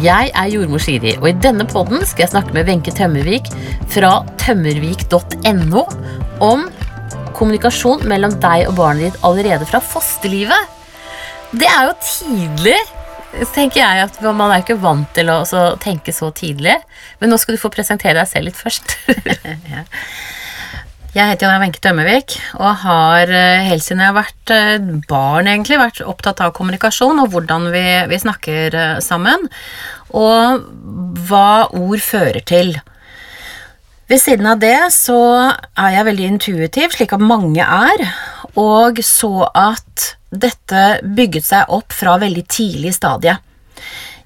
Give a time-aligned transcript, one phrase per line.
[0.00, 3.50] Jeg er jordmor Siri, og i denne podden skal jeg snakke med Wenche Tømmervik
[3.92, 5.82] fra tømmervik.no
[6.40, 6.62] om
[7.36, 10.72] kommunikasjon mellom deg og barnet ditt allerede fra fosterlivet.
[11.52, 12.78] Det er jo tidlig,
[13.52, 14.06] tenker jeg.
[14.06, 15.42] at Man er ikke vant til å
[15.82, 16.78] tenke så tidlig.
[17.20, 18.96] Men nå skal du få presentere deg selv litt først.
[21.10, 25.48] Jeg heter Janne Wenche Tømmervik og har eh, helt siden jeg har vært eh, barn
[25.50, 29.48] egentlig vært opptatt av kommunikasjon og hvordan vi, vi snakker eh, sammen,
[30.14, 30.68] og
[31.26, 32.76] hva ord fører til.
[34.06, 35.18] Ved siden av det så
[35.50, 38.06] er jeg veldig intuitiv, slik at mange er,
[38.54, 43.34] og så at dette bygget seg opp fra veldig tidlig stadie.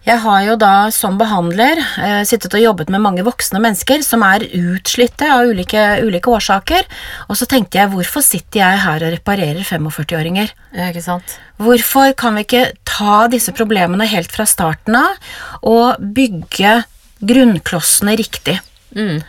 [0.04, 4.24] Jeg har jo da som behandler eh, sittet og jobbet med mange voksne mennesker som
[4.26, 6.84] er utslitte av ulike, ulike, årsaker,
[7.28, 10.52] og så tenkte jeg hvorfor sitter jeg her og reparerer 45-åringer?
[10.90, 11.38] Ikke sant?
[11.56, 15.16] Hvorfor kan vi ikke ta disse problemene helt fra starten av
[15.64, 16.82] og bygge
[17.24, 18.58] grunnklossene riktig?
[18.92, 19.22] Mm.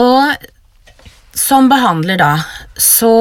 [0.00, 0.50] Og
[1.36, 2.32] som behandler da,
[2.74, 3.12] så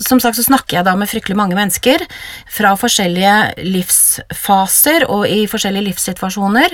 [0.00, 2.02] Som sagt så snakker jeg da med fryktelig mange mennesker
[2.50, 6.72] fra forskjellige livsfaser og i forskjellige livssituasjoner.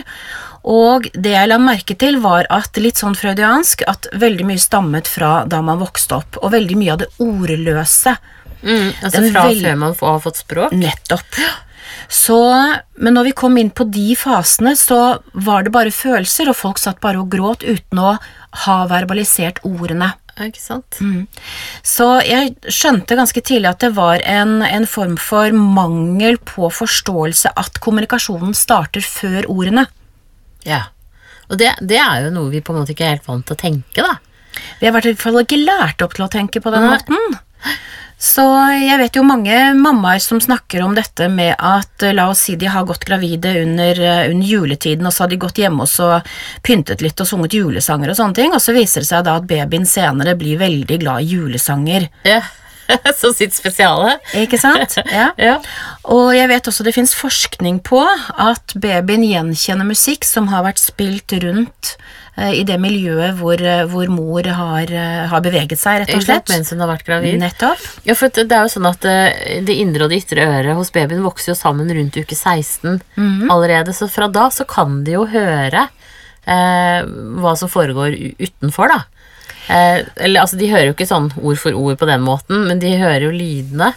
[0.66, 5.10] Og det jeg la merke til, var at litt sånn freudiansk at veldig mye stammet
[5.10, 8.14] fra da man vokste opp, og veldig mye av det ordløse.
[8.62, 10.74] Mm, altså Den fra før man har fått språk?
[10.74, 11.40] Nettopp.
[12.08, 12.38] Så,
[13.02, 16.78] men når vi kom inn på de fasene, så var det bare følelser, og folk
[16.82, 18.14] satt bare og gråt uten å
[18.66, 20.12] ha verbalisert ordene.
[20.44, 20.98] Ikke sant?
[21.86, 27.54] Så jeg skjønte ganske tidlig at det var en, en form for mangel på forståelse
[27.56, 29.86] at kommunikasjonen starter før ordene.
[30.68, 30.82] Ja.
[31.48, 33.56] Og det, det er jo noe vi på en måte ikke er helt vant til
[33.56, 34.18] å tenke, da.
[34.80, 36.96] Vi har i hvert fall ikke lært opp til å tenke på den Nei.
[36.96, 37.40] måten.
[38.18, 38.42] Så
[38.80, 42.54] jeg vet jo mange mammaer som snakker om dette med at eh, la oss si
[42.56, 45.90] de har gått gravide under, eh, under juletiden, og så har de gått hjemme og
[45.92, 46.08] så
[46.64, 49.48] pyntet litt og sunget julesanger og sånne ting, og så viser det seg da at
[49.50, 52.08] babyen senere blir veldig glad i julesanger.
[52.24, 52.40] Ja.
[53.18, 54.12] Så sitt spesiale.
[54.38, 54.94] Ikke sant?
[55.10, 55.32] Ja.
[55.46, 55.56] Ja.
[56.06, 60.78] Og jeg vet også det fins forskning på at babyen gjenkjenner musikk som har vært
[60.78, 61.96] spilt rundt
[62.36, 66.50] i det miljøet hvor, eh, hvor mor har, eh, har beveget seg, rett og slett.
[66.52, 67.38] Mens hun har vært gravid.
[67.40, 67.80] Nettopp.
[68.04, 70.92] Ja, for det er jo sånn at eh, det indre og det ytre øret hos
[70.92, 73.00] babyen vokser jo sammen rundt uke 16
[73.50, 75.88] allerede, så fra da så kan de jo høre
[76.46, 77.02] eh,
[77.40, 79.00] hva som foregår utenfor, da.
[79.68, 82.82] Eh, eller altså, de hører jo ikke sånn ord for ord på den måten, men
[82.82, 83.92] de hører jo lydene.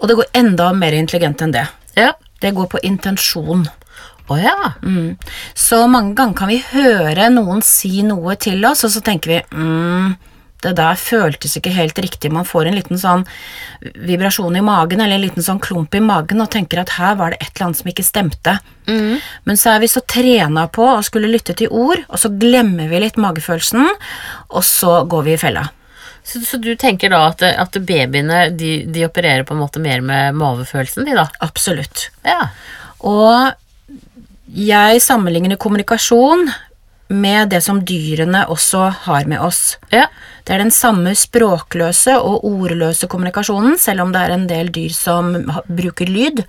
[0.00, 1.66] Og det går enda mer intelligent enn det.
[1.98, 2.12] Ja.
[2.42, 3.66] Det går på intensjon.
[4.30, 4.58] Å ja.
[4.82, 5.16] Mm.
[5.54, 9.40] Så mange ganger kan vi høre noen si noe til oss, og så tenker vi
[9.50, 10.12] mm,
[10.62, 12.30] det der føltes ikke helt riktig.
[12.32, 13.24] Man får en liten sånn
[14.06, 17.34] vibrasjon i magen, eller en liten sånn klump i magen, og tenker at her var
[17.34, 18.56] det et eller annet som ikke stemte.
[19.48, 22.90] Men så er vi så trena på å skulle lytte til ord, og så glemmer
[22.92, 23.90] vi litt magefølelsen,
[24.54, 25.66] og så går vi i fella.
[26.22, 30.04] Så, så du tenker da at, at babyene de, de opererer på en måte mer
[30.06, 31.26] med mavefølelsen, de da?
[31.42, 32.06] Absolutt.
[32.22, 32.46] Ja.
[33.02, 33.50] Og
[34.52, 36.46] jeg sammenligner kommunikasjon
[37.12, 39.76] med det som dyrene også har med oss.
[39.92, 40.06] Ja.
[40.44, 44.94] Det er den samme språkløse og ordløse kommunikasjonen, selv om det er en del dyr
[44.96, 45.34] som
[45.68, 46.42] bruker lyd,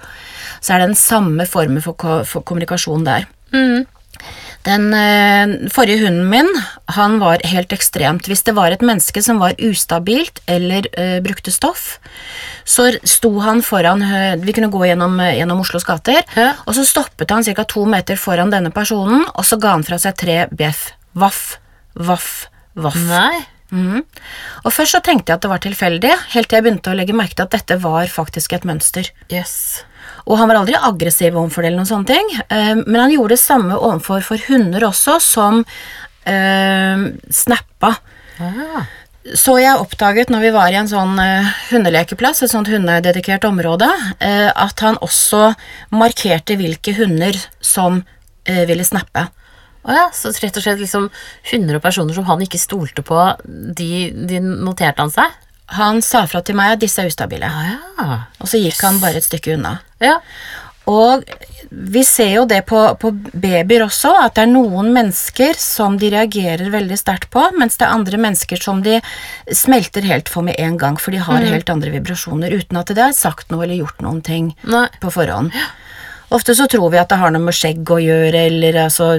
[0.64, 3.28] så er det den samme formen for, ko- for kommunikasjon der.
[4.64, 6.50] Den eh, forrige hunden min,
[6.96, 8.30] han var helt ekstremt.
[8.32, 11.98] Hvis det var et menneske som var ustabilt eller eh, brukte stoff,
[12.64, 16.24] så sto han foran eh, Vi kunne gå gjennom, eh, gjennom Oslos gater,
[16.64, 17.68] og så stoppet han ca.
[17.68, 20.94] to meter foran denne personen, og så ga han fra seg tre bjeff.
[21.14, 21.58] Vaff,
[21.94, 23.00] vaff, vaff.
[23.10, 23.44] Nei.
[23.74, 24.04] Mm.
[24.64, 27.16] Og først så tenkte jeg at det var tilfeldig, helt til jeg begynte å legge
[27.18, 29.10] merke til at dette var faktisk et mønster.
[29.34, 29.84] Jøss.
[30.24, 33.36] Og han var aldri aggressiv overfor det eller noen sånne ting, eh, men han gjorde
[33.36, 35.62] det samme overfor for hunder også, som
[36.30, 37.08] eh,
[37.44, 37.96] snappa.
[38.40, 38.84] Ah.
[39.24, 43.88] Så jeg oppdaget når vi var i en sånn eh, hundelekeplass, et sånt hundededikert område,
[44.20, 45.54] eh, at han også
[45.96, 48.02] markerte hvilke hunder som
[48.44, 49.30] eh, ville snappe.
[49.84, 51.10] Å ja, så rett og slett liksom
[51.52, 55.32] hunder og personer som han ikke stolte på, de, de noterte han seg?
[55.78, 58.20] Han sa fra til meg at disse er ustabile, Å ja.
[58.40, 59.78] og så gikk han bare et stykke unna.
[60.04, 60.20] Ja.
[60.90, 61.24] Og
[61.72, 66.10] vi ser jo det på, på babyer også, at det er noen mennesker som de
[66.12, 69.00] reagerer veldig sterkt på, mens det er andre mennesker som de
[69.48, 73.06] smelter helt for med en gang, for de har helt andre vibrasjoner, uten at det
[73.08, 74.90] er sagt noe eller gjort noen ting Nei.
[75.02, 75.56] på forhånd.
[76.34, 79.14] Ofte så tror vi at det har noe med skjegg å gjøre, eller altså,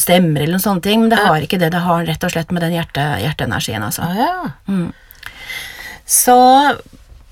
[0.00, 1.68] stemmer eller noen sånne ting, men det har ikke det.
[1.74, 4.08] Det har rett og slett med den hjerte, hjerteenergien, altså.
[4.08, 4.78] Ah, ja.
[6.06, 6.36] Så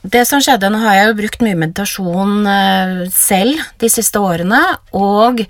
[0.05, 4.59] det som skjedde, nå har jeg jo brukt mye meditasjon eh, selv de siste årene,
[4.93, 5.41] og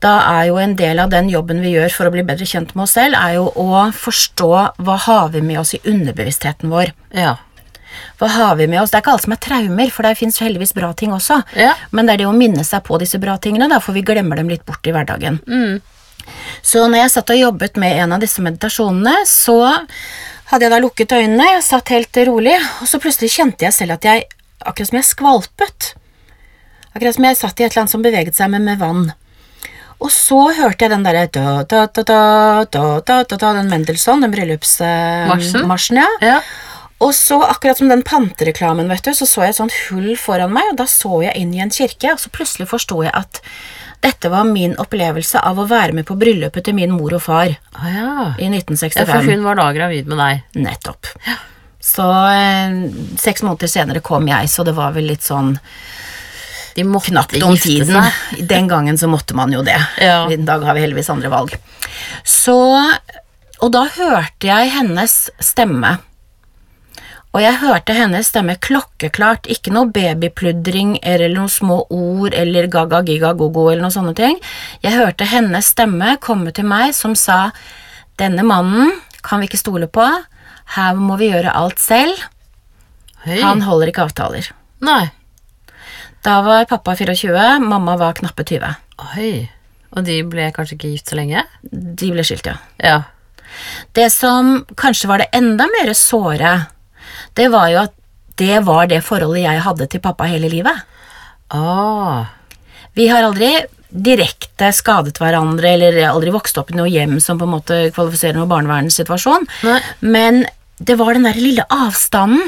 [0.00, 2.72] da er jo en del av den jobben vi gjør for å bli bedre kjent
[2.72, 4.48] med oss selv, er jo å forstå
[4.80, 6.94] hva har vi med oss i underbevisstheten vår.
[7.12, 7.34] Ja.
[8.16, 8.94] Hva har vi med oss?
[8.94, 11.42] Det er ikke alt som er traumer, for det fins heldigvis bra ting også.
[11.58, 11.74] Ja.
[11.92, 14.40] Men det er det å minne seg på disse bra tingene, da, for vi glemmer
[14.40, 15.42] dem litt bort i hverdagen.
[16.64, 19.60] Så når jeg satt og jobbet med en av disse meditasjonene, så
[20.48, 23.92] hadde jeg da lukket øynene, jeg satt helt rolig, og så plutselig kjente jeg selv
[23.98, 24.18] at jeg,
[24.64, 25.80] akkurat som jeg skvalpet,
[26.94, 29.04] akkurat som jeg satt i et eller annet som beveget seg, men med vann.
[29.98, 36.08] Og så hørte jeg den derre da-da-da-da-da-da, den Mendelssohn, den bryllupsmarsjen, ja.
[36.22, 36.38] ja.
[36.98, 40.50] Og så, akkurat som den pantereklamen, vet du, så så jeg et sånt hull foran
[40.54, 43.38] meg, og da så jeg inn i en kirke, og så plutselig forsto jeg at
[44.02, 47.50] dette var min opplevelse av å være med på bryllupet til min mor og far
[47.74, 48.10] ah, ja.
[48.38, 49.06] i ja.
[49.10, 50.44] For hun var da gravid med deg.
[50.54, 51.10] Nettopp.
[51.82, 52.76] Så eh,
[53.18, 55.56] seks måneder senere kom jeg, så det var vel litt sånn
[56.76, 57.90] De måtte knapt om tiden.
[57.90, 58.42] seg.
[58.50, 59.78] Den gangen så måtte man jo det.
[60.02, 60.24] Ja.
[60.30, 61.54] I dag har vi heldigvis andre valg.
[62.22, 62.58] Så
[63.58, 65.96] Og da hørte jeg hennes stemme.
[67.38, 72.98] Og jeg hørte hennes stemme klokkeklart, ikke noe babypludring eller noen små ord eller gaga
[73.06, 74.40] giga gogo eller noen sånne ting.
[74.82, 77.52] Jeg hørte hennes stemme komme til meg som sa
[78.18, 78.90] denne mannen
[79.22, 80.02] kan vi ikke stole på,
[80.74, 82.24] her må vi gjøre alt selv,
[83.22, 83.36] Hei.
[83.38, 84.48] han holder ikke avtaler.
[84.82, 85.04] Nei.
[86.26, 88.72] Da var pappa 24, mamma var knappe 20.
[89.12, 89.30] Oi.
[89.94, 91.44] Og de ble kanskje ikke gift så lenge?
[91.62, 92.58] De ble skilt, ja.
[92.82, 92.98] Ja.
[93.94, 96.56] Det som kanskje var det enda mer såre,
[97.38, 97.94] det var jo at
[98.38, 100.84] det var det forholdet jeg hadde til pappa hele livet.
[101.54, 102.28] Ah.
[102.94, 103.50] Vi har aldri
[103.88, 108.36] direkte skadet hverandre, eller aldri vokst opp i noe hjem som på en måte kvalifiserer
[108.36, 109.48] noen barnevernssituasjon,
[110.04, 110.44] men
[110.78, 112.42] det var den der lille avstanden.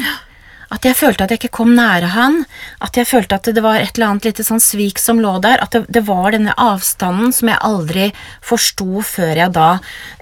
[0.70, 2.44] At jeg følte at jeg ikke kom nære han,
[2.78, 5.58] at jeg følte at det var et eller annet lite sånn svik som lå der,
[5.64, 8.06] at det, det var denne avstanden som jeg aldri
[8.46, 9.68] forsto før jeg da,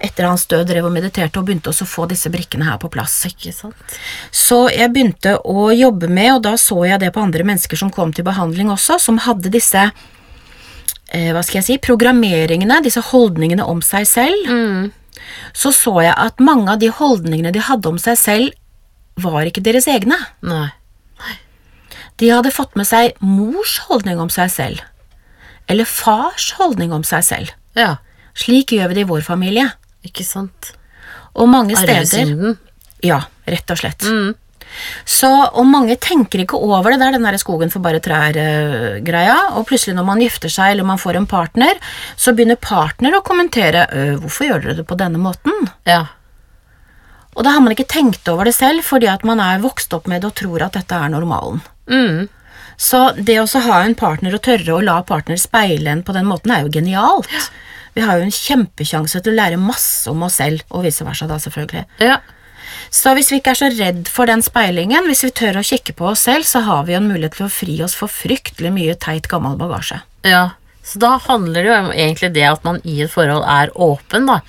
[0.01, 3.19] etter hans død, drev og mediterte og begynte å få disse brikkene her på plass.
[4.33, 7.93] Så jeg begynte å jobbe med, og da så jeg det på andre mennesker som
[7.93, 13.69] kom til behandling også, som hadde disse eh, hva skal jeg si, programmeringene, disse holdningene
[13.69, 14.49] om seg selv.
[15.53, 18.55] Så så jeg at mange av de holdningene de hadde om seg selv,
[19.23, 20.17] var ikke deres egne.
[20.45, 20.69] Nei.
[22.19, 24.81] De hadde fått med seg mors holdning om seg selv,
[25.71, 27.53] eller fars holdning om seg selv.
[27.79, 27.95] Ja.
[28.35, 29.69] Slik gjør vi det i vår familie.
[30.05, 30.73] Ikke sant?
[31.35, 32.55] Og mange steder.
[33.05, 34.03] Ja, rett og slett.
[35.07, 39.65] Så, og mange tenker ikke over det der, den der skogen for bare trær-greia, og
[39.69, 41.79] plutselig når man gifter seg eller man får en partner,
[42.19, 46.05] så begynner partner å kommentere «Øh, 'Hvorfor gjør dere det på denne måten?' Ja.
[47.37, 50.09] Og da har man ikke tenkt over det selv, fordi at man er vokst opp
[50.09, 51.61] med det og tror at dette er normalen.
[51.91, 52.27] Mm.
[52.79, 56.27] Så det å ha en partner og tørre å la partner speile en på den
[56.29, 57.29] måten, er jo genialt.
[57.97, 61.27] Vi har jo en kjempekjanse til å lære masse om oss selv, og vice versa,
[61.27, 61.85] da, selvfølgelig.
[62.03, 62.19] Ja.
[62.93, 65.93] Så hvis vi ikke er så redd for den speilingen, hvis vi tør å kikke
[65.97, 68.71] på oss selv, så har vi jo en mulighet til å fri oss for fryktelig
[68.73, 69.99] mye teit, gammel bagasje.
[70.25, 70.51] Ja,
[70.85, 74.29] så da handler det jo om egentlig det at man i et forhold er åpen,
[74.29, 74.39] da,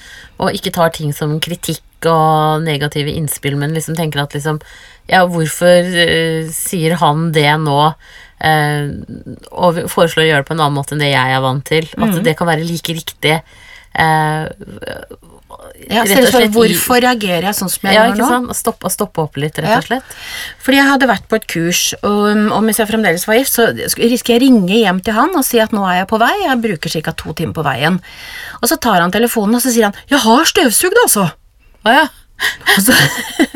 [0.40, 4.60] og ikke tar ting som kritikk og negative innspill, men liksom tenker at liksom
[5.10, 7.92] Ja, hvorfor uh, sier han det nå,
[8.40, 8.96] Uh,
[9.52, 11.90] og foreslår å gjøre det på en annen måte enn det jeg er vant til?
[12.00, 13.34] At det kan være like riktig.
[13.92, 14.48] Uh,
[15.90, 18.26] Ja, rett og slett hvorfor reagerer jeg sånn som jeg ja, gjør nå?
[18.30, 18.46] Sånn?
[18.54, 20.14] Stoppe, stoppe opp litt, rett og slett.
[20.62, 23.66] Fordi jeg hadde vært på et kurs, og, og mens jeg fremdeles var gift, så
[23.74, 26.32] risker jeg å ringe hjem til han og si at nå er jeg på vei,
[26.44, 27.14] jeg bruker ca.
[27.24, 27.98] to timer på veien.
[28.60, 31.30] Og så tar han telefonen, og så sier han 'jeg har støvsugd', altså.
[31.86, 32.08] Å ja.
[32.76, 32.94] Og så,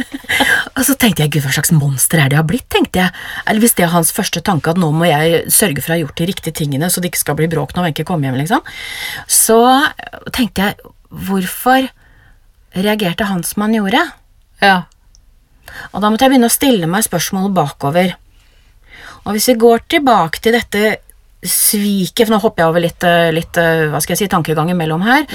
[0.77, 3.15] og så tenkte jeg, gud, hva slags monster er det jeg har blitt, tenkte jeg.
[3.49, 6.03] Eller hvis det er hans første tanke, at nå må jeg sørge for å ha
[6.03, 8.65] gjort de riktige tingene, så det ikke skal bli bråk når Wenche kommer hjem, liksom.
[9.31, 9.61] Så
[10.37, 10.93] tenkte jeg,
[11.29, 11.89] hvorfor
[12.75, 14.03] reagerte han som han gjorde?
[14.65, 14.77] Ja.
[15.93, 18.15] Og da måtte jeg begynne å stille meg spørsmålet bakover.
[19.25, 20.97] Og hvis vi går tilbake til dette
[21.45, 24.71] sviket, for nå hopper jeg over litt, eh, litt eh, hva skal jeg si, tankegang
[24.73, 25.27] imellom her,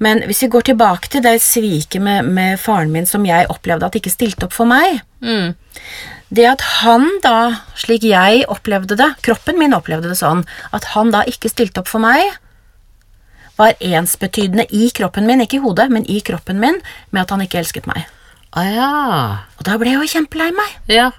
[0.00, 3.86] men hvis vi går tilbake til det sviket med, med faren min som jeg opplevde
[3.86, 5.54] at ikke stilte opp for meg, Mm.
[6.30, 11.10] det at han da, slik jeg opplevde det, kroppen min opplevde det sånn, at han
[11.10, 12.22] da ikke stilte opp for meg,
[13.58, 16.78] var ensbetydende i kroppen min, ikke i hodet, men i kroppen min,
[17.10, 18.04] med at han ikke elsket meg.
[18.54, 18.92] Ah, ja.
[19.58, 20.76] Og da ble jeg jo kjempelei meg.
[20.86, 21.10] Ja.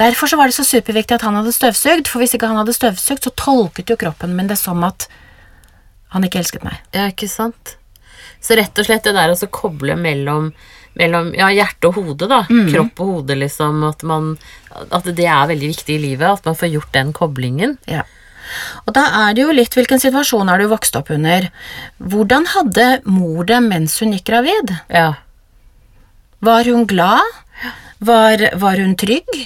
[0.00, 2.76] Derfor så var det så superviktig at han hadde støvsugd, for hvis ikke han hadde
[2.76, 5.08] støvsugd, så tolket jo kroppen min det som at
[6.14, 6.78] han ikke elsket meg.
[6.94, 7.76] Ja, ikke sant?
[8.44, 10.52] Så rett og slett det der å koble mellom
[10.98, 12.44] mellom ja, hjerte og hode, da.
[12.46, 13.82] Kropp og hode, liksom.
[13.88, 14.34] At, man,
[14.70, 16.28] at det er veldig viktig i livet.
[16.28, 17.76] At man får gjort den koblingen.
[17.90, 18.04] Ja.
[18.84, 21.48] Og da er det jo litt hvilken situasjon er du vokst opp under.
[21.98, 24.74] Hvordan hadde mor det mens hun gikk gravid?
[24.92, 25.14] Ja.
[26.44, 27.40] Var hun glad?
[28.04, 29.38] Var, var hun trygg?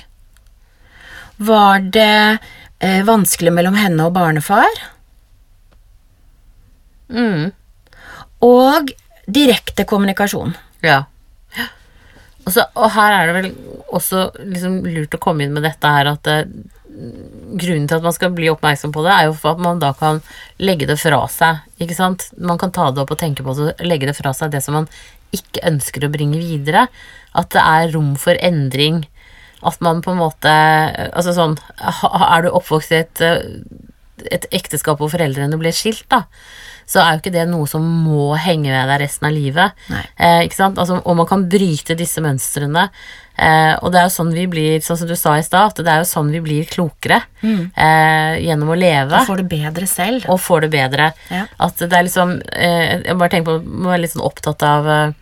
[1.36, 2.38] Var det
[2.78, 4.80] eh, vanskelig mellom henne og barnefar?
[7.08, 7.52] Mm.
[8.44, 8.90] Og
[9.28, 10.56] direkte kommunikasjon.
[10.82, 11.04] Ja.
[12.48, 13.48] Og, så, og her er det vel
[13.94, 16.46] også liksom lurt å komme inn med dette her at eh,
[16.88, 19.92] grunnen til at man skal bli oppmerksom på det, er jo for at man da
[19.96, 20.22] kan
[20.58, 21.62] legge det fra seg.
[21.78, 22.30] ikke sant?
[22.40, 24.64] Man kan ta det opp og tenke på det og legge det fra seg, det
[24.64, 24.88] som man
[25.34, 26.86] ikke ønsker å bringe videre.
[27.36, 29.04] At det er rom for endring.
[29.66, 30.50] At man på en måte
[31.08, 33.40] Altså sånn Er du oppvokst i et, eh,
[34.30, 36.24] et ekteskap hvor foreldrene ble skilt, da,
[36.86, 39.82] så er jo ikke det noe som må henge ved deg resten av livet.
[40.16, 40.78] Eh, ikke sant?
[40.78, 42.88] Altså, og man kan bryte disse mønstrene.
[43.38, 45.84] Eh, og det er jo sånn vi blir, sånn som du sa i stad, at
[45.86, 49.20] det er jo sånn vi blir klokere eh, gjennom å leve.
[49.20, 50.26] Og Får det bedre selv.
[50.26, 51.12] Og får det bedre.
[51.30, 51.44] Ja.
[51.68, 54.90] At det er liksom eh, Jeg bare tenker på må være litt sånn opptatt av
[54.90, 55.14] eh,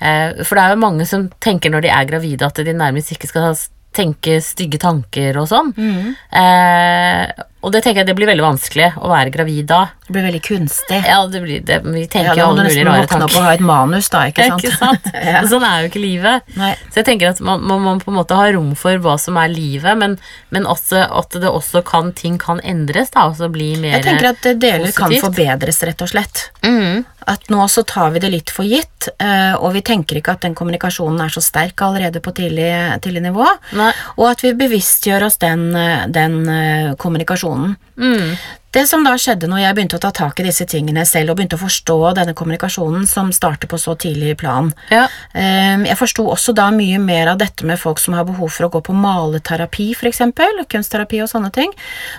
[0.00, 3.14] eh, For det er jo mange som tenker når de er gravide, at de nærmest
[3.14, 3.52] ikke skal
[3.96, 5.72] tenke stygge tanker og sånn.
[5.76, 9.80] Eh, og det tenker jeg det blir veldig vanskelig å være gravid da.
[10.06, 11.00] Det blir veldig kunstig.
[11.02, 11.80] Ja, det blir det.
[11.82, 14.62] Vi tenker ja, alle mulige rare våkne opp og ha et manus, da, ikke sant?
[14.66, 15.08] Ikke sant?
[15.32, 15.40] ja.
[15.50, 16.54] Sånn er jo ikke livet.
[16.60, 16.70] Nei.
[16.92, 19.50] Så jeg tenker at man, man på en måte ha rom for hva som er
[19.50, 20.14] livet, men,
[20.54, 24.06] men også at det også kan, ting kan endres, da, og så bli mer Jeg
[24.12, 26.46] tenker at deler kan forbedres, rett og slett.
[26.62, 30.36] mm, At nå så tar vi det litt for gitt, eh, og vi tenker ikke
[30.36, 32.68] at den kommunikasjonen er så sterk allerede på tidlig,
[33.02, 33.48] tidlig nivå.
[33.74, 33.88] Nei.
[34.14, 37.74] Og at vi bevisstgjør oss den, eh, den eh, kommunikasjonen.
[37.98, 38.36] mm,
[38.76, 41.38] Det som da skjedde når jeg begynte å ta tak i disse tingene selv, og
[41.38, 45.08] begynte å forstå denne kommunikasjonen som starter på så tidlig plan Ja.
[45.32, 48.70] Jeg forsto også da mye mer av dette med folk som har behov for å
[48.70, 51.72] gå på maleterapi, eksempel, kunstterapi og sånne ting,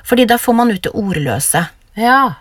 [0.03, 1.67] fordi da får man ut det ordløse.
[1.95, 2.33] ja.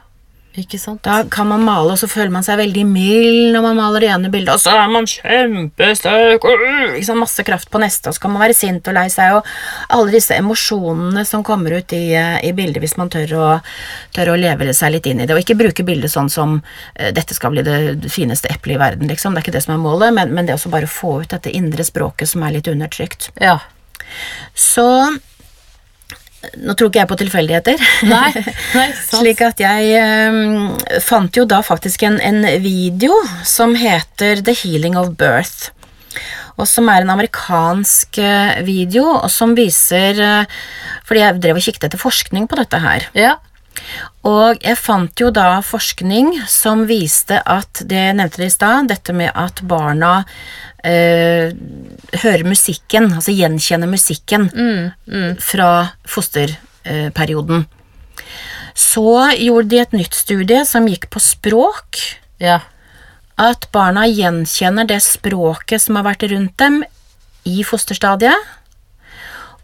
[0.56, 1.02] Ikke sant?
[1.04, 4.08] Da kan man male, og så føler man seg veldig mild når man maler det
[4.14, 8.08] ene bildet, og så er man kjempesterk, og øh, ikke sant, masse kraft på neste,
[8.08, 9.50] og så kan man være sint og lei seg, og
[9.98, 13.50] alle disse emosjonene som kommer ut i, eh, i bildet hvis man tør å,
[14.16, 16.58] tør å leve seg litt inn i det, og ikke bruke bildet sånn som
[16.94, 19.76] eh, dette skal bli det fineste eplet i verden, liksom, det er ikke det som
[19.76, 22.56] er målet, men, men det å også bare få ut dette indre språket som er
[22.56, 23.28] litt undertrykt.
[23.44, 23.58] Ja.
[24.56, 24.86] Så
[26.56, 27.86] nå tror ikke jeg på tilfeldigheter.
[28.08, 28.30] Nei,
[28.76, 28.88] nei.
[29.10, 29.96] Slik at jeg
[30.30, 30.74] um,
[31.04, 35.72] fant jo da faktisk en, en video som heter The Healing of Birth.
[36.56, 40.54] Og som er en amerikansk eh, video, og som viser eh,
[41.04, 43.04] Fordi jeg drev og kikket etter forskning på dette her.
[43.12, 43.34] Ja.
[44.26, 49.14] Og jeg fant jo da forskning som viste at det nevnte det i stad, dette
[49.14, 50.24] med at barna
[50.82, 51.54] eh,
[52.24, 54.48] hører musikken, altså gjenkjenner musikken
[55.42, 55.70] fra
[56.10, 57.66] fosterperioden.
[58.76, 59.06] Så
[59.38, 62.02] gjorde de et nytt studie som gikk på språk.
[62.42, 62.60] Ja.
[63.40, 66.82] At barna gjenkjenner det språket som har vært rundt dem
[67.46, 68.36] i fosterstadiet.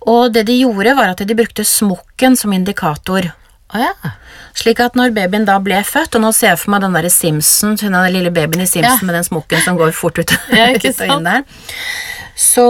[0.08, 3.28] Og det de gjorde, var at de brukte smokken som indikator.
[3.72, 4.12] Å ja.
[4.58, 7.08] Slik at når babyen da ble født, og nå ser jeg for meg den der
[7.12, 9.06] Simpson, den lille babyen i Simpson Ja.
[9.08, 11.44] med den smokken som går fort ut, Ja, ut og inn der.
[12.36, 12.66] Så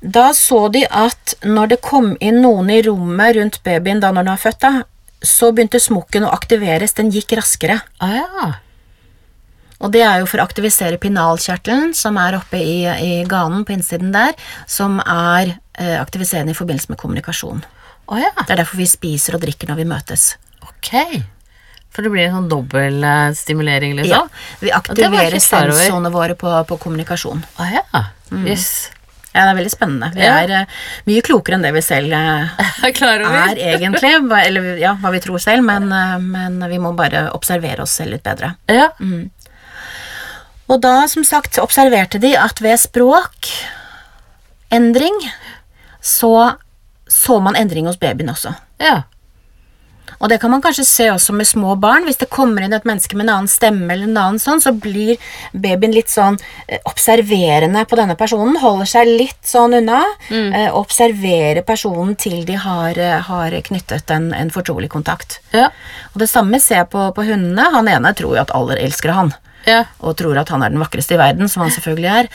[0.00, 4.24] da så de at når det kom inn noen i rommet rundt babyen da når
[4.24, 4.72] den var født, da,
[5.20, 7.80] så begynte smokken å aktiveres, den gikk raskere.
[8.00, 8.50] Å ja.
[9.78, 13.76] Og det er jo for å aktivisere pinalkjertelen, som er oppe i, i ganen på
[13.76, 14.34] innsiden der,
[14.66, 17.60] som er eh, aktiviserende i forbindelse med kommunikasjon.
[18.08, 18.30] Å ja.
[18.40, 20.22] Det er derfor vi spiser og drikker når vi møtes.
[20.64, 20.88] Ok.
[21.92, 23.38] For det blir en sånn dobbeltstimulering, liksom?
[23.38, 24.60] stimulering, Ja, liksom?
[24.60, 27.40] vi aktiverer sensorene våre på, på kommunikasjon.
[27.58, 27.82] Å ja.
[28.46, 28.68] Jøss.
[29.34, 30.08] Ja, det er veldig spennende.
[30.14, 30.32] Vi Ja.
[30.42, 30.66] er eh,
[31.06, 32.20] mye klokere enn det vi selv uh,
[32.82, 34.12] er egentlig.
[34.40, 38.10] Eller ja, hva vi tror selv, men, uh, men vi må bare observere oss selv
[38.16, 38.54] litt bedre.
[38.66, 38.88] Ja.
[40.68, 45.16] Og da, som sagt, observerte de at ved språkendring
[46.04, 46.32] så
[47.08, 48.54] så man endring hos babyen også.
[48.82, 49.02] Ja.
[50.18, 52.06] Og det kan man kanskje se også med små barn.
[52.08, 54.72] Hvis det kommer inn et menneske med en annen stemme, eller en annen sånn, så
[54.74, 55.20] blir
[55.52, 58.58] babyen litt sånn eh, observerende på denne personen.
[58.58, 60.00] Holder seg litt sånn unna.
[60.56, 65.38] eh, og observerer personen til de har, eh, har knyttet en, en fortrolig kontakt.
[65.54, 65.68] Ja.
[66.14, 67.70] Og det samme ser jeg på, på hundene.
[67.76, 69.34] Han ene tror jo at alle elsker han.
[69.66, 69.82] Ja.
[70.00, 72.28] og tror at han er den vakreste i verden, som han selvfølgelig er.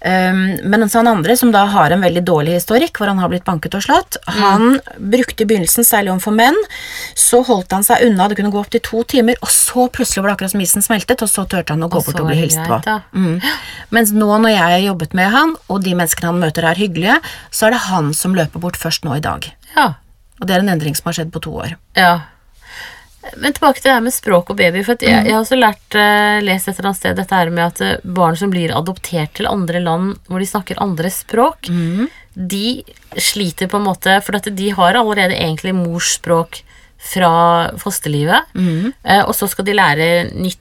[0.00, 0.40] Um,
[0.72, 3.76] mens han andre, som da har en veldig dårlig historikk, hvor han har blitt banket
[3.78, 6.58] og slått, han brukte i begynnelsen, særlig overfor menn,
[7.14, 10.24] så holdt han seg unna, det kunne gå opp til to timer, og så plutselig
[10.24, 12.30] var det akkurat som isen smeltet, og så turte han å gå Og bort og
[12.32, 12.80] bli hilst på.
[13.12, 13.38] Mm.
[13.94, 17.20] Mens nå når jeg har jobbet med han, og de menneskene han møter er hyggelige,
[17.54, 19.52] så er det han som løper bort først nå i dag.
[19.76, 19.92] Ja.
[20.40, 21.76] Og det er en endring som har skjedd på to år.
[21.98, 22.20] ja.
[23.36, 24.80] Men tilbake til det her med språk og baby.
[24.86, 27.64] For jeg, jeg har også lært, eh, lest et eller annet sted dette her med
[27.66, 31.68] at eh, barn som blir adoptert til andre land hvor de snakker andre språk,
[32.32, 32.82] de
[33.18, 36.62] sliter på en måte For at de har allerede egentlig morsspråk
[37.00, 37.32] fra
[37.80, 38.50] fosterlivet,
[39.04, 40.60] eh, og så skal de lære nytt.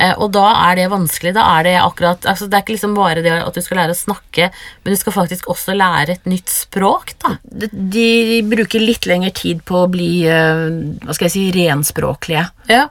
[0.00, 1.34] Eh, og da er det vanskelig.
[1.36, 3.96] Da er det akkurat altså Det er ikke liksom bare det at du skal lære
[3.96, 4.50] å snakke,
[4.82, 7.34] men du skal faktisk også lære et nytt språk, da.
[7.44, 10.64] De, de bruker litt lengre tid på å bli, eh,
[11.04, 12.46] hva skal jeg si, renspråklige.
[12.72, 12.86] Ja.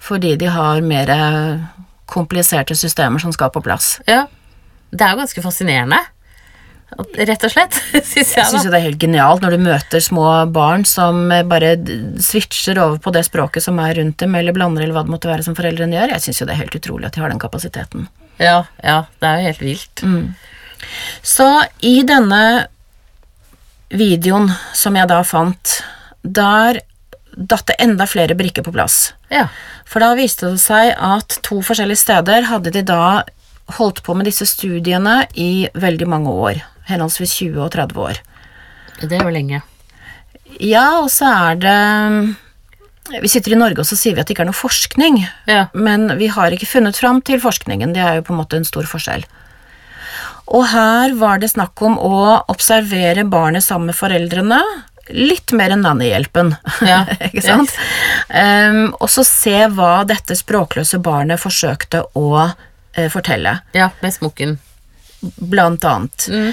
[0.00, 1.10] Fordi de har mer
[2.10, 3.98] kompliserte systemer som skal på plass.
[4.08, 4.24] Ja.
[4.90, 6.00] Det er jo ganske fascinerende.
[6.98, 8.46] Rett og slett, syns Jeg jeg.
[8.50, 11.76] syns det er helt genialt når du møter små barn som eh, bare
[12.20, 15.30] switcher over på det språket som er rundt dem, eller blander eller hva det måtte
[15.30, 16.14] være som foreldrene gjør.
[16.16, 18.08] Jeg syns jo det er helt utrolig at de har den kapasiteten.
[18.42, 20.04] Ja, ja, det er jo helt vilt.
[21.22, 21.46] Så
[21.84, 22.42] i denne
[23.90, 25.80] videoen som jeg da fant,
[26.22, 26.80] der
[27.36, 29.12] datt det enda flere brikker på plass.
[29.32, 29.46] Ja.
[29.88, 33.22] For da viste det seg at to forskjellige steder hadde de da
[33.78, 36.60] holdt på med disse studiene i veldig mange år.
[36.90, 38.22] Henholdsvis 20 og 30 år.
[39.00, 39.62] Det er jo lenge.
[40.60, 44.34] Ja, og så er det Vi sitter i Norge og så sier vi at det
[44.34, 45.22] ikke er noe forskning.
[45.50, 45.66] Ja.
[45.74, 47.94] Men vi har ikke funnet fram til forskningen.
[47.94, 49.24] Det er jo på en måte en stor forskjell.
[50.50, 54.60] Og her var det snakk om å observere barnet sammen med foreldrene.
[55.10, 56.52] Litt mer enn nannyhjelpen,
[56.86, 57.74] Ja, ikke sant?
[58.30, 64.58] Um, og så se hva dette språkløse barnet forsøkte å uh, fortelle, ja, med smokken.
[65.20, 66.28] Blant annet.
[66.30, 66.52] Mm.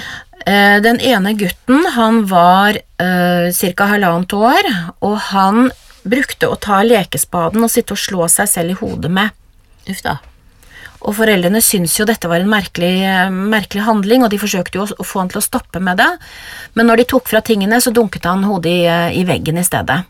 [0.84, 3.88] den ene gutten, han var uh, ca.
[3.90, 4.68] halvannet år,
[5.04, 5.70] og han
[6.08, 9.34] brukte å ta lekespaden og sitte og slå seg selv i hodet med.
[9.90, 10.18] Uff da.
[11.06, 14.86] Og foreldrene syntes jo dette var en merkelig, eh, merkelig handling, og de forsøkte jo
[14.86, 16.10] å, få han til å stoppe med det.
[16.74, 19.66] Men når de tok fra tingene, så dunket han hodet i, eh, i veggen i
[19.66, 20.02] stedet.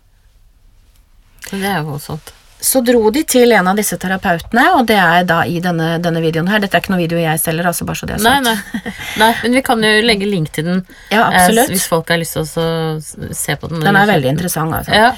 [1.51, 2.33] Det er jo voldsomt.
[2.61, 6.23] Så dro de til en av disse terapeutene, og det er da i denne, denne
[6.25, 6.59] videoen her.
[6.63, 8.75] Dette er ikke noe video jeg selger, altså bare så det er Nei, sagt.
[8.75, 8.95] nei.
[9.23, 9.31] nei.
[9.45, 10.81] Men vi kan jo legge link til den
[11.15, 11.71] Ja, eh, absolutt.
[11.71, 13.85] hvis folk har lyst til å se på den.
[13.87, 14.97] Den er veldig interessant, altså.
[14.97, 15.13] Ja.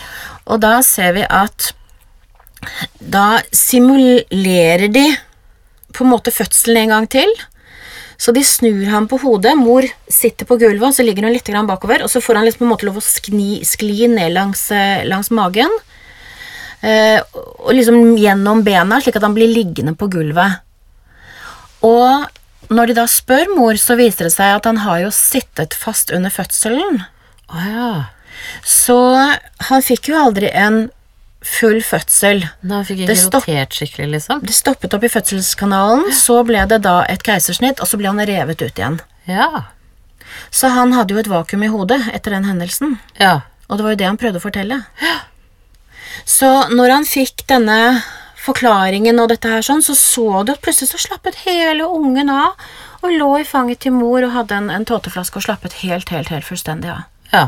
[0.53, 1.72] Og da ser vi at
[3.00, 5.07] da simulerer de
[5.96, 7.33] på en måte fødselen en gang til.
[8.20, 9.55] Så de snur ham på hodet.
[9.57, 12.05] Mor sitter på gulvet, og så ligger hun litt bakover.
[12.05, 15.07] Og så får han liksom på en måte lov å skni, skli ned langs, eh,
[15.09, 15.72] langs magen.
[16.82, 17.20] Eh,
[17.60, 20.60] og liksom gjennom bena, slik at han blir liggende på gulvet.
[21.84, 22.26] Og
[22.70, 26.12] når de da spør mor, så viser det seg at han har jo sittet fast
[26.14, 27.02] under fødselen.
[27.50, 27.90] Oh, ja.
[28.64, 28.96] Så
[29.68, 30.86] han fikk jo aldri en
[31.44, 32.42] full fødsel.
[32.62, 34.42] Da fikk ikke rotert skikkelig, liksom.
[34.44, 38.20] Det stoppet opp i fødselskanalen, så ble det da et keisersnitt, og så ble han
[38.28, 39.00] revet ut igjen.
[39.28, 39.66] Ja.
[40.52, 43.40] Så han hadde jo et vakuum i hodet etter den hendelsen, Ja.
[43.68, 44.82] og det var jo det han prøvde å fortelle.
[46.24, 48.00] Så når han fikk denne
[48.40, 52.56] forklaringen og dette her sånn, så så du at plutselig så slappet hele ungen av,
[53.00, 56.33] og lå i fanget til mor og hadde en, en tåteflaske og slappet helt, helt,
[56.33, 57.06] helt fullstendig av.
[57.33, 57.46] Ja.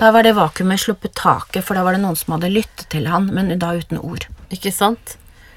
[0.00, 3.06] Da var det vakuumet sluppet taket, for da var det noen som hadde lyttet til
[3.12, 4.26] han, men da uten ord.
[4.54, 5.16] Ikke sant?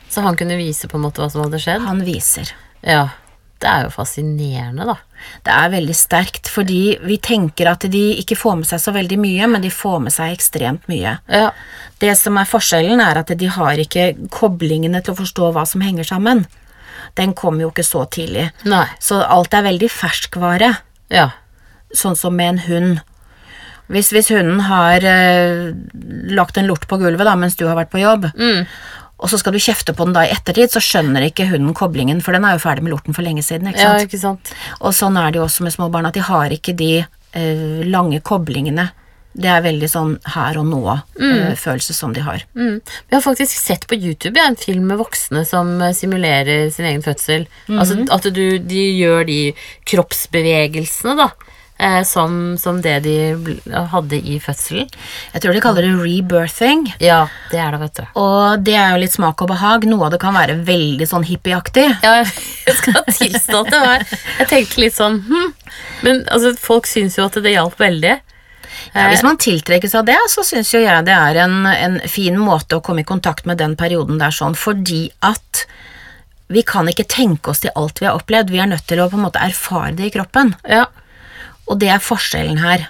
[0.10, 1.88] Så han kunne vise på en måte hva som hadde skjedd?
[1.88, 2.54] Han viser.
[2.86, 3.10] Ja.
[3.58, 5.00] Det er jo fascinerende, da.
[5.48, 9.18] Det er veldig sterkt, fordi vi tenker at de ikke får med seg så veldig
[9.22, 11.18] mye, men de får med seg ekstremt mye.
[11.32, 11.50] Ja.
[12.00, 15.82] Det som er forskjellen, er at de har ikke koblingene til å forstå hva som
[15.86, 16.46] henger sammen.
[17.18, 18.50] Den kom jo ikke så tidlig.
[18.68, 18.86] Nei.
[19.00, 20.76] Så alt er veldig ferskvare,
[21.10, 21.30] Ja.
[21.96, 23.00] sånn som med en hund.
[23.88, 25.72] Hvis, hvis hunden har øh,
[26.36, 28.26] lagt en lort på gulvet da, mens du har vært på jobb,
[29.18, 32.22] og så skal du kjefte på den da i ettertid, så skjønner ikke hunden koblingen,
[32.22, 33.72] for den er jo ferdig med lorten for lenge siden.
[33.72, 34.54] ikke ja, ikke sant?
[34.78, 37.82] Og sånn er det jo også med små barn, at de har ikke de uh,
[37.90, 38.92] lange koblingene.
[39.38, 42.46] Det er veldig sånn her og nå-følelse som de har.
[42.58, 42.80] Mm.
[42.82, 46.88] Vi har faktisk sett på YouTube ja, en film med voksne som eh, simulerer sin
[46.90, 47.46] egen fødsel.
[47.70, 49.38] Altså at du, de gjør de
[49.92, 51.30] kroppsbevegelsene, da.
[51.80, 53.16] Eh, som, som det de
[53.92, 54.88] hadde i fødselen.
[55.36, 56.88] Jeg tror de kaller det rebirthing.
[57.04, 58.06] Ja, det er det, vet du.
[58.18, 59.86] Og det er jo litt smak og behag.
[59.86, 61.86] Noe av det kan være veldig sånn hippieaktig.
[62.02, 65.54] Ja, jeg skal tilstå at det var Jeg tenkte litt sånn hm.
[66.06, 68.18] Men altså, folk syns jo at det hjalp veldig.
[68.94, 72.38] Ja, hvis man tiltrekkes av det, så syns jo jeg det er en, en fin
[72.40, 75.66] måte å komme i kontakt med den perioden der sånn, fordi at
[76.54, 79.10] vi kan ikke tenke oss til alt vi har opplevd, vi er nødt til å
[79.12, 80.54] på en måte erfare det i kroppen.
[80.64, 80.88] Ja.
[81.68, 82.88] Og det er forskjellen her.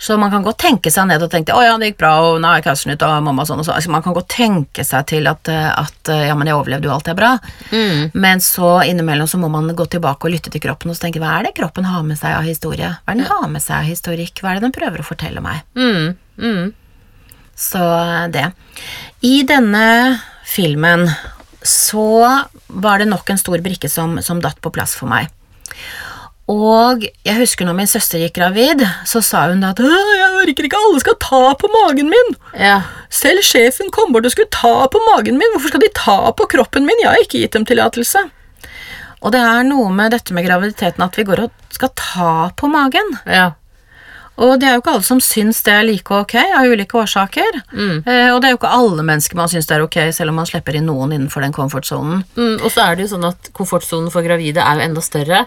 [0.00, 2.38] Så man kan godt tenke seg ned og tenke å ja, det gikk bra, og
[2.40, 3.76] nei, Keisersnitt og mamma sånn og sånn.
[3.76, 6.88] Altså, man kan godt tenke seg til at, eh, at eh, ja, men jeg overlevde
[6.88, 7.34] jo, alt er bra.
[7.68, 8.06] Mm.
[8.16, 11.20] Men så innimellom så må man gå tilbake og lytte til kroppen og så tenke
[11.20, 12.94] hva er det kroppen har med seg av historie?
[13.04, 14.40] Hva er det den har med seg av historikk?
[14.40, 15.60] Hva er det den prøver å fortelle meg?
[15.76, 16.16] Mm.
[16.40, 16.72] Mm.
[17.60, 17.84] Så
[18.32, 18.46] det.
[19.20, 19.84] I denne
[20.48, 21.10] filmen
[21.60, 22.08] så
[22.72, 25.28] var det nok en stor brikke som, som datt på plass for meg.
[26.50, 30.80] Og jeg husker når min søster gikk gravid, så sa hun at jeg orker ikke,
[30.80, 32.34] alle skal ta på magen min.
[32.58, 32.80] Ja.
[33.12, 36.48] Selv sjefen kom bort og skulle ta på magen min, hvorfor skal de ta på
[36.50, 38.24] kroppen min, jeg har ikke gitt dem tillatelse.
[39.20, 42.70] Og det er noe med dette med graviditeten at vi går og skal ta på
[42.72, 43.18] magen.
[43.28, 43.50] Ja.
[44.40, 47.58] Og det er jo ikke alle som syns det er like ok, av ulike årsaker.
[48.08, 50.38] Eh, og det er jo ikke alle mennesker man syns det er ok, selv om
[50.40, 52.22] man slipper inn noen innenfor den komfortsonen.
[52.38, 55.42] Mm, og så er det jo sånn at komfortsonen for gravide er jo enda større.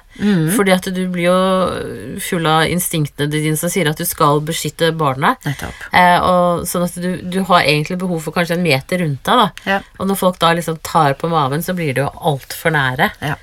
[0.53, 4.91] Fordi at du blir jo full av instinktene dine som sier at du skal beskytte
[4.97, 5.41] barnet.
[5.91, 9.41] Eh, og sånn at du, du har egentlig behov for kanskje en meter rundt deg.
[9.41, 9.79] da Ja.
[9.97, 13.09] Og når folk da liksom tar på maven, så blir det jo altfor nære.
[13.23, 13.35] Ja.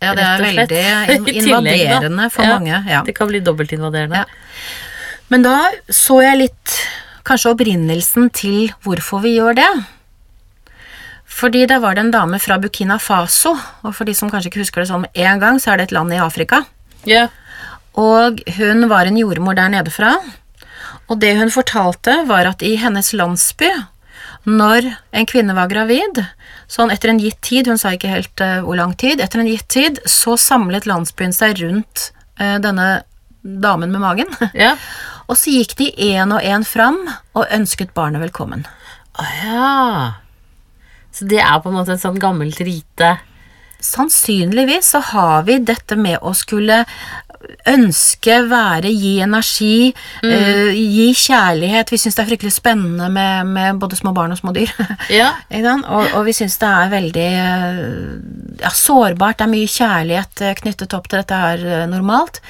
[0.00, 0.80] Ja, det er veldig
[1.16, 2.82] in- invaderende for Ja, mange.
[2.88, 3.02] Ja.
[3.06, 4.22] Det kan bli dobbeltinvaderende.
[4.24, 4.24] Ja.
[5.30, 5.56] Men da
[5.92, 6.76] så jeg litt
[7.28, 9.68] kanskje opprinnelsen til hvorfor vi gjør det.
[11.30, 13.52] Fordi der var det en dame fra Burkina Faso,
[13.86, 15.88] og for de som kanskje ikke husker det sånn med en gang, så er det
[15.88, 16.64] et land i Afrika.
[17.08, 17.28] Ja.
[18.00, 20.16] Og hun var en jordmor der nede fra.
[21.10, 23.70] Og det hun fortalte, var at i hennes landsby,
[24.48, 26.22] når en kvinne var gravid,
[26.70, 29.50] sånn etter en gitt tid, hun sa ikke helt uh, hvor lang tid, etter en
[29.50, 33.02] gitt tid, så samlet landsbyen seg rundt uh, denne
[33.42, 34.32] damen med magen.
[34.56, 34.76] Ja.
[35.30, 37.04] Og så gikk de én og én fram
[37.38, 38.64] og ønsket barnet velkommen.
[39.14, 39.74] Å ja.
[41.14, 43.12] Så det er på en måte et sånn gammelt rite.
[43.78, 46.82] Sannsynligvis så har vi dette med å skulle
[47.70, 49.90] ønske, være, gi energi,
[50.26, 51.90] eh, gi kjærlighet.
[51.92, 54.72] Vi syns det er fryktelig spennende med, med både små barn og små dyr.
[55.10, 55.32] Ja.
[55.50, 57.80] Og, og vi syns det er veldig eh,
[58.60, 59.38] ja, sårbart.
[59.40, 62.42] Det er mye kjærlighet eh, knyttet opp til dette her normalt.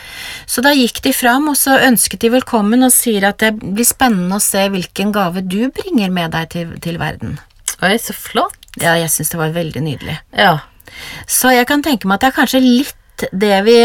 [0.50, 3.86] Så da gikk de fram, og så ønsket de velkommen og sier at det blir
[3.88, 7.38] spennende å se hvilken gave du bringer med deg til, til verden.
[7.80, 8.58] Oi, så flott.
[8.80, 10.20] Ja, jeg syns det var veldig nydelig.
[10.36, 10.58] Ja.
[11.30, 12.96] Så jeg kan tenke meg at det er kanskje litt
[13.32, 13.76] det vi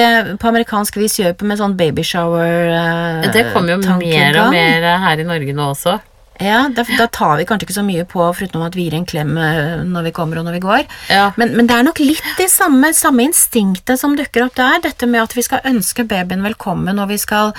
[0.41, 5.23] på amerikansk vis gjør med sånn babyshower eh, Det kommer jo mer og mer her
[5.23, 5.99] i Norge nå også.
[6.41, 9.07] Ja, da, da tar vi kanskje ikke så mye på, foruten at vi gir en
[9.07, 10.83] klem eh, når vi kommer og når vi går.
[11.07, 11.29] Ja.
[11.39, 14.81] Men, men det er nok litt det samme, samme instinktet som dukker opp der.
[14.83, 17.53] Dette med at vi skal ønske babyen velkommen, og vi skal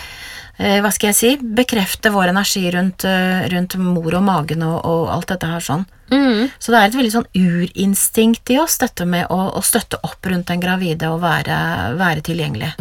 [0.56, 5.12] hva skal jeg si, bekrefte vår energi rundt, eh, rundt mor og magen og, og
[5.12, 5.84] alt dette her sånn.
[6.12, 6.46] Mm.
[6.62, 10.28] Så det er et veldig sånn urinstinkt i oss, dette med å, å støtte opp
[10.30, 11.58] rundt den gravide og være,
[11.98, 12.72] være tilgjengelig.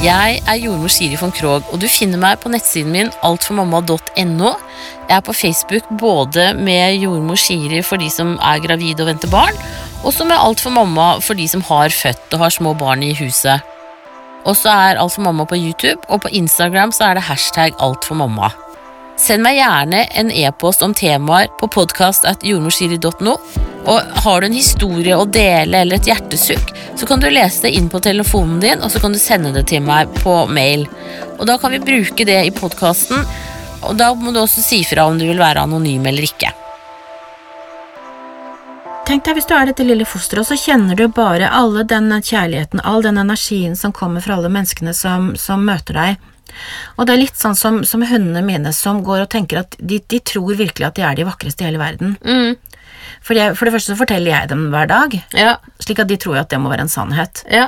[0.00, 4.54] Jeg er jordmor Siri von Krogh, og du finner meg på nettsiden min altformamma.no.
[5.10, 9.30] Jeg er på Facebook både med jordmor Siri for de som er gravide og venter
[9.30, 9.58] barn,
[10.00, 13.04] og så med Alt for mamma for de som har født og har små barn
[13.04, 13.60] i huset.
[14.48, 17.76] Og så er Alt for mamma på YouTube, og på Instagram så er det hashtag
[17.78, 18.50] Alt for mamma.
[19.20, 23.34] Send meg gjerne en e-post om temaer på podkast.jordmorsiri.no.
[23.90, 27.74] Og har du en historie å dele eller et hjertesukk, så kan du lese det
[27.76, 30.86] inn på telefonen din, og så kan du sende det til meg på mail.
[31.38, 33.24] Og da kan vi bruke det i podkasten,
[33.84, 36.52] og da må du også si fra om du vil være anonym eller ikke.
[39.10, 42.12] Tenk deg hvis du er dette lille fosteret, og så kjenner du bare alle den
[42.14, 46.28] kjærligheten, all den energien som kommer fra alle menneskene som, som møter deg.
[46.94, 49.98] Og det er litt sånn som, som hundene mine som går og tenker at de,
[49.98, 52.14] de tror virkelig at de er de vakreste i hele verden.
[53.26, 56.20] For, jeg, for det første så forteller jeg dem hver dag, Ja, slik at de
[56.20, 57.42] tror at det må være en sannhet.
[57.50, 57.66] ja,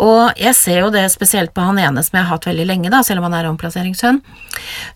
[0.00, 2.90] Og jeg ser jo det spesielt på han ene som jeg har hatt veldig lenge,
[2.92, 4.22] da, selv om han er omplasseringshund.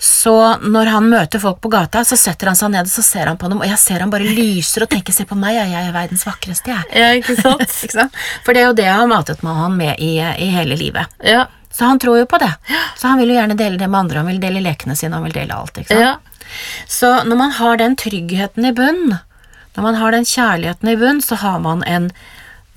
[0.01, 3.29] Så når han møter folk på gata, så setter han seg ned og så ser
[3.29, 5.73] han på dem, og jeg ser han bare lyser og tenker 'se på meg, jeg
[5.89, 6.85] er verdens vakreste', jeg.
[6.95, 7.61] ja ikke sant?
[7.85, 8.17] Ikke sant?
[8.45, 11.07] For det er jo det jeg har matet med han med i, i hele livet.
[11.23, 12.53] Ja, Så han tror jo på det.
[12.97, 15.25] Så han vil jo gjerne dele det med andre, han vil dele lekene sine, han
[15.25, 15.77] vil dele alt.
[15.77, 16.01] ikke sant?
[16.01, 16.17] ja,
[16.87, 19.19] Så når man har den tryggheten i bunn,
[19.75, 22.13] når man har den kjærligheten i bunn, så har man en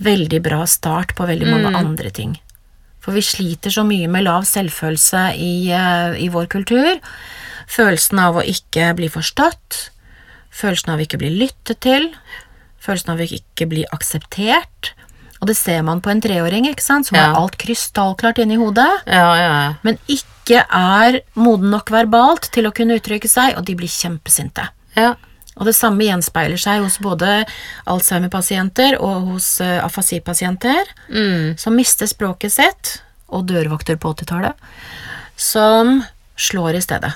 [0.03, 2.35] veldig bra start på veldig mange andre ting.
[3.01, 6.99] For vi sliter så mye med lav selvfølelse i, eh, i vår kultur.
[7.67, 9.89] Følelsen av å ikke bli forstått,
[10.51, 12.09] følelsen av å ikke bli lyttet til,
[12.83, 14.91] følelsen av å ikke bli akseptert.
[15.41, 17.27] Og det ser man på en treåring, ikke sant, som Ja.
[17.33, 19.73] har alt krystallklart inni hodet, Ja, ja, ja.
[19.83, 24.67] men ikke er moden nok verbalt til å kunne uttrykke seg, og de blir kjempesinte.
[25.57, 27.41] Og det samme gjenspeiler seg hos både
[27.89, 30.93] Alzheimer-pasienter og hos uh, afasipasienter,
[31.57, 32.93] som mister språket sitt,
[33.27, 34.55] og dørvokter på 80-tallet,
[35.35, 36.01] som
[36.39, 37.13] slår i stedet.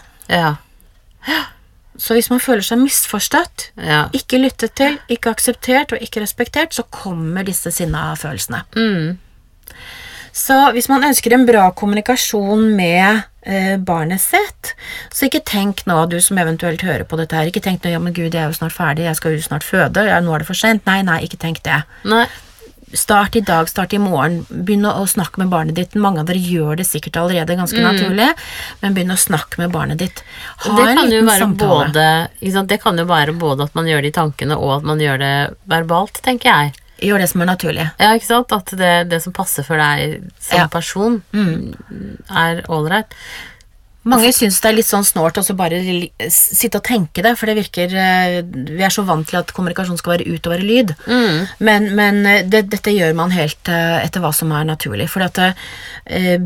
[1.27, 1.41] ja.
[2.01, 4.05] Så hvis man føler seg misforstått, ja.
[4.15, 8.63] ikke lyttet til, ikke akseptert og ikke respektert, så kommer disse sinna følelsene.
[8.73, 9.19] Mm.
[10.35, 14.73] Så hvis man ønsker en bra kommunikasjon med eh, barnet sitt,
[15.11, 17.99] så ikke tenk nå, du som eventuelt hører på dette her, ikke tenk nå ja,
[18.03, 20.43] men gud, jeg er jo snart ferdig, jeg skal jo snart føde, ja, nå er
[20.43, 20.87] det for sent.
[20.87, 21.83] Nei, nei, ikke tenk det.
[22.07, 22.25] Nei.
[22.91, 24.41] Start i dag, start i morgen.
[24.51, 25.93] Begynn å snakke med barnet ditt.
[25.95, 28.27] Mange av dere gjør det sikkert allerede, ganske naturlig,
[28.81, 30.19] men begynn å snakke med barnet ditt.
[30.65, 31.87] Ha det en liten samtale.
[31.87, 32.65] både?
[32.67, 35.23] Det kan jo være både at man gjør det i tankene, og at man gjør
[35.23, 35.33] det
[35.71, 36.80] verbalt, tenker jeg.
[37.01, 37.85] Gjør det som er naturlig.
[37.99, 38.51] Ja, ikke sant?
[38.53, 40.67] At det, det som passer for deg som Ja.
[40.69, 41.21] person,
[42.29, 43.15] er ålreit.
[44.03, 45.77] Mange syns det er litt sånn snålt å bare
[46.33, 49.99] sitte og tenke det, for det virker eh, Vi er så vant til at kommunikasjon
[49.99, 50.93] skal være ut og være lyd.
[51.61, 55.05] Men, men eh, det, dette gjør man helt eh, etter hva som er naturlig.
[55.13, 55.37] For at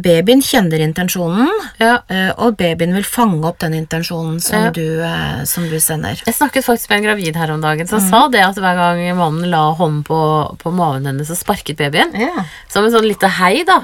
[0.03, 1.47] babyen kjenner intensjonen,
[1.79, 1.99] Ja.
[2.41, 4.71] og babyen vil fange opp den intensjonen som, Ja.
[4.75, 4.99] du,
[5.47, 6.19] som du sender.
[6.25, 7.89] Jeg snakket faktisk med en gravid her om dagen Mm.
[7.89, 10.19] som sa det at hver gang mannen la hånden på,
[10.59, 12.43] på maven hennes og sparket babyen, Ja.
[12.67, 13.79] som en sånn lite hei, da.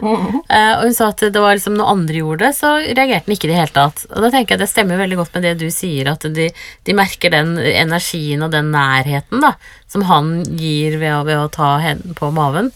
[0.50, 3.36] Eh, og hun sa at det var liksom når andre gjorde det, så reagerte han
[3.36, 4.06] ikke i det hele tatt.
[4.10, 6.47] Og da tenker jeg at det stemmer veldig godt med det du sier, at de,
[6.88, 9.54] de merker den energien og den nærheten da,
[9.88, 12.71] som han gir ved å, ved å ta henne på maven.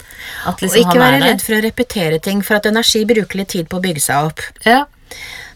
[0.46, 1.28] At Og liksom ikke han være der.
[1.32, 4.30] redd for å repetere ting, for at energi bruker litt tid på å bygge seg
[4.30, 4.46] opp.
[4.66, 4.84] Ja.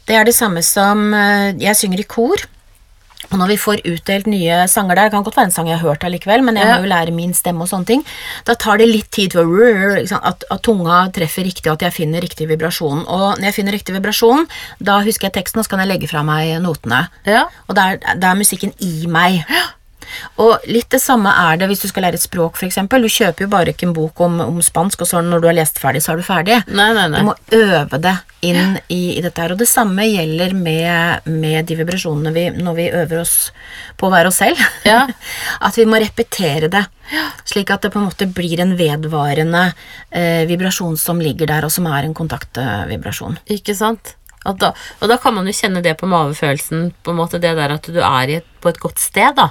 [0.10, 2.42] Det er det samme som eh, Jeg synger i kor.
[3.32, 5.78] Og når vi får utdelt nye sanger der, det kan godt være en sang jeg
[5.80, 6.78] har hørt allikevel, men jeg Ja.
[6.78, 8.04] må jo lære min stemme og sånne ting,
[8.46, 9.46] da tar det litt tid for
[10.24, 13.06] at, at tunga treffer riktig, og at jeg finner riktig vibrasjon.
[13.08, 14.48] Og når jeg finner riktig vibrasjon,
[14.82, 17.08] da husker jeg teksten, og så kan jeg legge fra meg notene.
[17.26, 17.46] Ja.
[17.68, 19.46] Og da er, da er musikken i meg.
[20.42, 22.80] Og litt det samme er det hvis du skal lære et språk, f.eks.
[22.90, 25.58] Du kjøper jo bare ikke en bok om, om spansk, og så når du har
[25.60, 26.60] lest ferdig, så er du ferdig.
[26.68, 27.22] Nei, nei, nei.
[27.22, 29.54] Du må øve det inn i, i dette her.
[29.54, 33.36] Og det samme gjelder med, med de vibrasjonene vi når vi øver oss
[34.00, 34.62] på å være oss selv.
[34.88, 35.04] Ja.
[35.68, 36.86] At vi må repetere det,
[37.50, 39.72] slik at det på en måte blir en vedvarende
[40.14, 43.40] eh, vibrasjon som ligger der, og som er en kontaktvibrasjon.
[43.58, 44.14] Ikke sant?
[44.40, 47.74] Da, og da kan man jo kjenne det på mavefølelsen, på en måte det der
[47.76, 49.50] at du er i et, på et godt sted, da.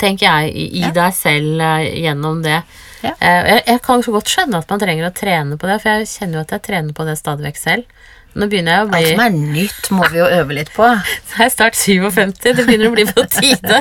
[0.00, 2.62] Tenker jeg, i, i deg selv eh, gjennom det.
[3.04, 3.14] Ja.
[3.16, 5.92] Eh, jeg, jeg kan så godt skjønne at man trenger å trene på det, for
[5.92, 8.00] jeg kjenner jo at jeg trener på det stadig vekk selv.
[8.38, 10.86] Nå begynner jeg å bli Alt som er nytt, må vi jo øve litt på.
[11.28, 13.80] Så er jeg snart 57, det begynner å bli på tide.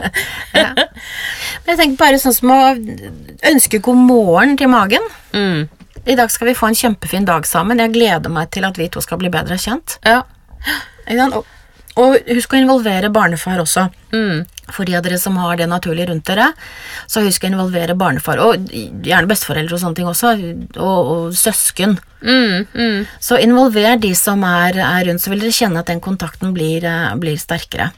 [0.56, 2.62] Men jeg tenker bare sånn som å
[3.52, 5.06] ønske god morgen til magen.
[5.36, 5.68] mm.
[6.10, 7.78] I dag skal vi få en kjempefin dag sammen.
[7.84, 9.98] Jeg gleder meg til at vi to skal bli bedre kjent.
[10.08, 10.24] Ja.
[11.36, 11.44] Og,
[11.98, 13.88] og husk å involvere barnefar også.
[14.14, 14.44] Mm.
[14.70, 16.52] For de av dere som har det naturlig rundt dere,
[17.10, 18.42] så husk å involvere barnefar.
[18.44, 20.36] Og gjerne besteforeldre og sånne ting også.
[20.78, 21.98] Og, og søsken.
[22.22, 23.02] Mm, mm.
[23.24, 26.86] Så involver de som er, er rundt, så vil dere kjenne at den kontakten blir,
[26.86, 27.92] eh, blir sterkere.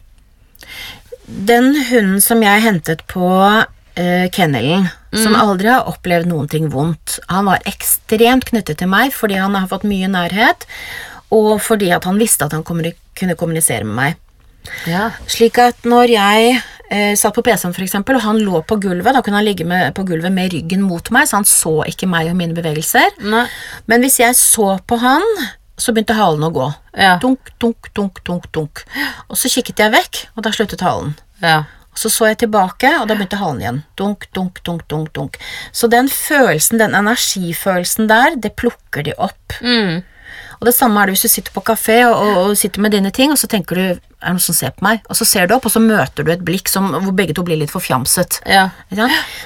[1.25, 7.19] Den hunden som jeg hentet på uh, kennelen, som aldri har opplevd noen ting vondt,
[7.31, 10.67] han var ekstremt knyttet til meg fordi han har fått mye nærhet,
[11.31, 14.19] og fordi at han visste at han kunne kommunisere med meg.
[14.85, 15.09] Ja.
[15.31, 16.51] Slik at når jeg
[16.91, 19.93] eh, satt på PC-en eksempel, og han lå på gulvet, da kunne han ligge med,
[19.97, 23.17] på gulvet med ryggen mot meg, så han så ikke meg og mine bevegelser.
[23.23, 23.47] Nei.
[23.89, 25.25] Men hvis jeg så på han,
[25.81, 26.69] så begynte halen å gå.
[26.93, 27.15] Ja.
[27.21, 28.83] Dunk, dunk, dunk, dunk, dunk.
[29.31, 31.15] Og så kikket jeg vekk, og da sluttet halen.
[31.41, 31.63] Ja.
[31.97, 33.81] Så så jeg tilbake, og da begynte halen igjen.
[33.99, 35.39] Dunk, dunk, dunk, dunk, dunk.
[35.75, 39.57] Så den følelsen, den energifølelsen der, det plukker de opp.
[39.59, 40.03] Mm.
[40.61, 42.93] Og det samme er det hvis du sitter på kafé og, og, og sitter med
[42.93, 45.01] dine ting, og så tenker du er det noen som ser på meg?
[45.09, 47.41] Og så ser du opp, og så møter du et blikk som, hvor begge to
[47.47, 48.43] blir litt forfjamset.
[48.45, 48.69] Ja.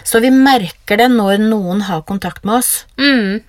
[0.03, 2.73] Så vi merker det når noen har kontakt med oss.
[2.99, 3.39] Mm.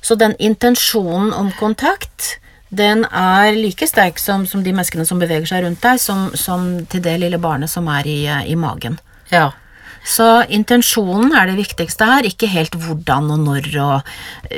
[0.00, 2.38] Så den intensjonen om kontakt,
[2.72, 6.66] den er like sterk som, som de menneskene som beveger seg rundt deg, som, som
[6.88, 8.96] til det lille barnet som er i, eh, i magen.
[9.28, 9.50] Ja.
[10.06, 14.12] Så intensjonen er det viktigste her, ikke helt hvordan og når og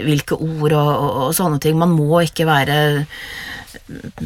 [0.05, 1.79] hvilke ord og, og, og sånne ting.
[1.81, 2.81] Man må ikke være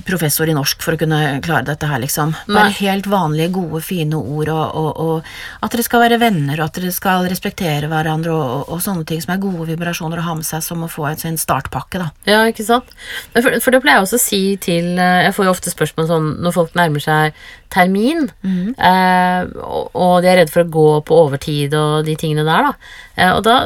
[0.06, 2.32] professor i norsk for å kunne klare dette her, liksom.
[2.48, 5.30] Bare helt vanlige, gode, fine ord, og, og,
[5.62, 9.34] at dere skal være venner, og at dere skal respektere hverandre, og, sånne ting som
[9.34, 12.10] er gode vibrasjoner å ha med seg, som å få en sin startpakke, da.
[12.28, 12.90] Ja, ikke sant?
[13.36, 16.08] For, for det pleier jeg også å si til eh, Jeg får jo ofte spørsmål
[16.08, 17.38] sånn når folk nærmer seg
[17.72, 18.28] termin,
[18.76, 22.68] eh, og, og de er redde for å gå på overtid og de tingene der,
[22.68, 22.92] da.
[23.16, 23.56] Eh, og da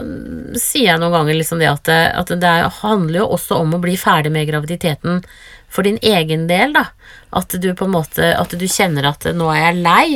[0.61, 3.83] sier jeg noen ganger liksom det at, at det er, handler jo også om å
[3.83, 5.23] bli ferdig med graviditeten
[5.69, 6.89] for din egen del, da.
[7.37, 10.07] At du på en måte At du kjenner at nå er jeg lei,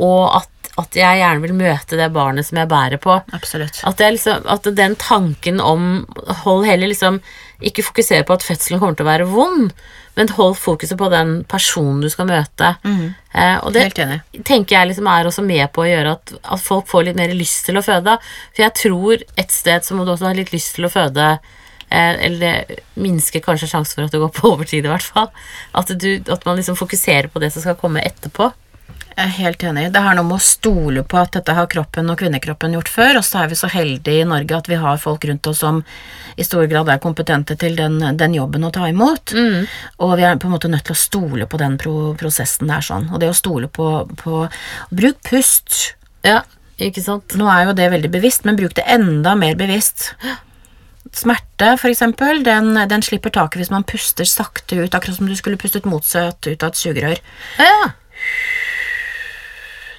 [0.00, 3.18] og at, at jeg gjerne vil møte det barnet som jeg bærer på.
[3.36, 3.82] Absolutt.
[3.84, 6.06] At, det liksom, at den tanken om
[6.44, 7.20] Hold heller liksom
[7.60, 9.74] Ikke fokusere på at fødselen kommer til å være vond,
[10.16, 12.72] men hold fokuset på den personen du skal møte.
[13.36, 13.84] Eh, og det
[14.48, 17.34] tenker jeg liksom er også med på å gjøre at, at folk får litt mer
[17.36, 18.16] lyst til å føde.
[18.56, 21.28] For jeg tror et sted så må du også ha litt lyst til å føde.
[21.90, 25.30] Eh, eller det minsker kanskje sjansen for at du går på overtid, i hvert fall.
[25.76, 28.52] At, du, at man liksom fokuserer på det som skal komme etterpå.
[29.10, 29.88] Jeg er helt enig.
[29.92, 33.18] Det har noe med å stole på at dette har kroppen og kvinnekroppen gjort før,
[33.18, 35.82] og så er vi så heldige i Norge at vi har folk rundt oss som
[36.40, 39.34] i stor grad er kompetente til den, den jobben å ta imot.
[40.00, 42.86] Og vi er på en måte nødt til å stole på den pro prosessen der
[42.86, 43.10] sånn.
[43.10, 43.90] Og det å stole på,
[44.22, 44.46] på
[44.94, 45.98] Bruk pust.
[46.24, 46.40] Ja,
[46.80, 47.36] ikke sant?
[47.36, 50.14] Nå er jo det veldig bevisst, men bruk det enda mer bevisst.
[51.16, 55.58] Smerte, eksempel, den, den slipper taket hvis man puster sakte ut, akkurat som du skulle
[55.60, 57.22] pustet motsatt ut av et sugerør.
[57.58, 57.90] Ja,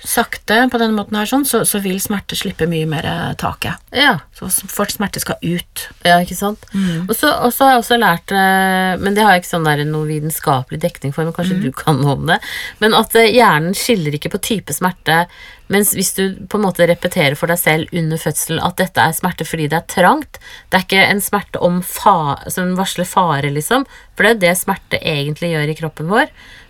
[0.07, 3.81] sakte på denne måten her, sånn, så, så vil smerte slippe mye mer eh, taket.
[3.95, 4.17] ja.
[4.37, 5.83] Så for smerte skal ut.
[6.07, 6.63] Ja, ikke sant?
[7.05, 9.67] Og så og så har jeg også lært eh, Men det har jeg ikke sånn
[9.67, 12.39] der noe vitenskapelig dekning for, men kanskje du kan noe om det.
[12.81, 15.23] Men at eh, hjernen skiller ikke på type smerte.
[15.71, 19.15] Mens hvis du på en måte repeterer for deg selv under fødselen at dette er
[19.15, 22.17] smerte fordi det er trangt Det er ikke en smerte fa
[22.51, 23.85] som varsler fare, liksom.
[24.21, 26.27] For det er smerte egentlig gjør i kroppen vår.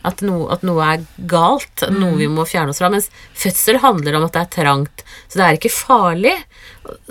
[0.07, 2.87] At, no, at noe er galt, noe vi må fjerne oss fra.
[2.93, 5.03] Mens fødsel handler om at det er trangt.
[5.27, 6.31] Så det er ikke farlig.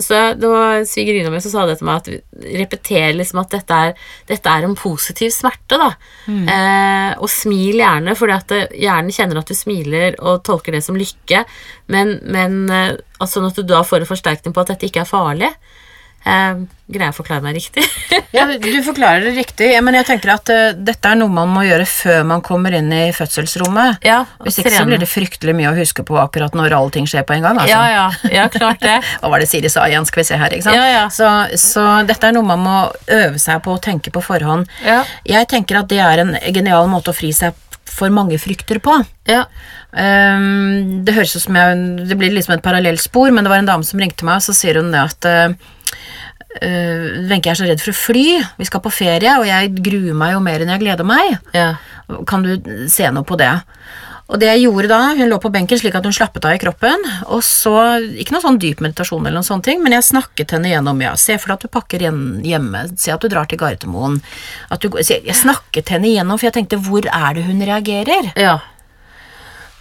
[0.00, 2.08] Så det var svigerinna mi som sa det til meg, at
[2.40, 3.92] vi repeterer liksom at dette er,
[4.32, 5.90] dette er en positiv smerte, da.
[6.56, 10.98] Eh, og smil gjerne, fordi at hjernen kjenner at du smiler og tolker det som
[10.98, 11.44] lykke,
[11.92, 15.12] men, men at sånn at du da får en forsterkning på at dette ikke er
[15.12, 15.52] farlig.
[16.20, 16.58] Eh,
[16.92, 17.84] greier jeg å forklare meg riktig?
[18.30, 21.64] Ja, du forklarer det riktig, men jeg tenker at uh, dette er noe man må
[21.66, 24.04] gjøre før man kommer inn i fødselsrommet.
[24.06, 27.08] Ja, Hvis ikke så blir det fryktelig mye å huske på akkurat når alle ting
[27.10, 27.58] skjer på en gang.
[27.58, 27.72] Altså.
[27.74, 29.00] ja, ja, ja, klart det.
[29.22, 30.78] Hva var det Siri sa igjen, skal vi se her, ikke sant?
[30.78, 31.02] Ja, ja.
[31.10, 31.26] Så,
[31.58, 32.76] så dette er noe man må
[33.18, 34.70] øve seg på å tenke på forhånd.
[34.86, 35.02] Ja.
[35.26, 37.58] Jeg tenker at det er en genial måte å fri seg
[37.90, 38.94] for mange frykter på.
[39.28, 39.44] Ja.
[39.90, 43.70] Um, det høres ut som jeg Det blir liksom et parallellspor, men det var en
[43.72, 45.56] dame som ringte meg, og så sier hun det at eh,
[46.58, 48.26] eh, Wenche er så redd for å fly,
[48.58, 51.38] vi skal på ferie, og jeg gruer meg jo mer enn jeg gleder meg.
[51.56, 51.72] ja.
[52.26, 52.56] Kan du
[52.90, 53.52] se noe på det?
[54.30, 56.60] Og det jeg gjorde da, hun lå på benken slik at hun slappet av i
[56.62, 57.74] kroppen, og så,
[58.22, 61.16] ikke noe sånn dyp meditasjon eller noen sånne ting, men jeg snakket henne gjennom, ja,
[61.18, 64.20] se for deg at du pakker hjemme, se at du drar til Gardermoen,
[64.70, 68.30] at du, jeg, jeg snakket henne gjennom, for jeg tenkte, hvor er det hun reagerer?
[68.38, 68.60] ja.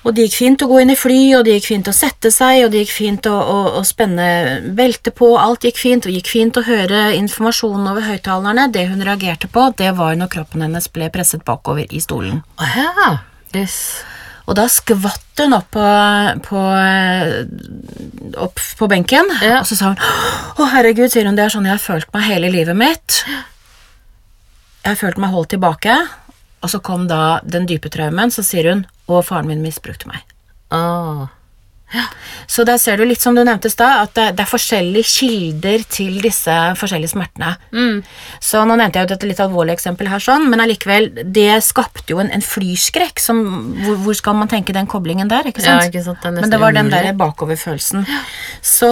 [0.07, 2.29] Og det gikk fint å gå inn i fly, og det gikk fint å sette
[2.31, 4.27] seg, og det gikk fint å, å, å spenne
[4.77, 8.69] belte på, alt gikk fint, og det gikk fint å høre informasjonen over høyttalerne.
[8.71, 12.39] Det hun reagerte på, det var når kroppen hennes ble presset bakover i stolen.
[12.63, 13.09] Aha.
[13.51, 13.75] Yes.
[14.49, 15.83] Og da skvatt hun opp på,
[16.47, 16.62] på,
[18.47, 19.59] opp på benken, Ja.
[19.59, 19.99] og så sa hun
[20.57, 23.19] Å, herregud, sier hun, det er sånn jeg har følt meg hele livet mitt.
[23.27, 25.95] Jeg har følt meg holdt tilbake.
[26.62, 30.24] Og så kom da den dype traumen, så sier hun Å, faren min misbrukte meg.
[30.76, 31.28] Åh.
[32.45, 35.10] Så der ser du litt som du nevnte i stad, at det, det er forskjellige
[35.10, 37.56] kilder til disse forskjellige smertene.
[38.45, 42.13] Så nå nevnte jeg jo dette litt alvorlige eksempelet her, sånn, men allikevel, det skapte
[42.13, 43.17] jo en, en flyskrekk.
[43.24, 43.41] Som,
[43.82, 45.50] hvor, hvor skal man tenke den koblingen der?
[45.50, 45.88] ikke sant?
[45.88, 48.06] Ja, ikke sant, det men det var den der bakoverfølelsen.
[48.62, 48.91] Så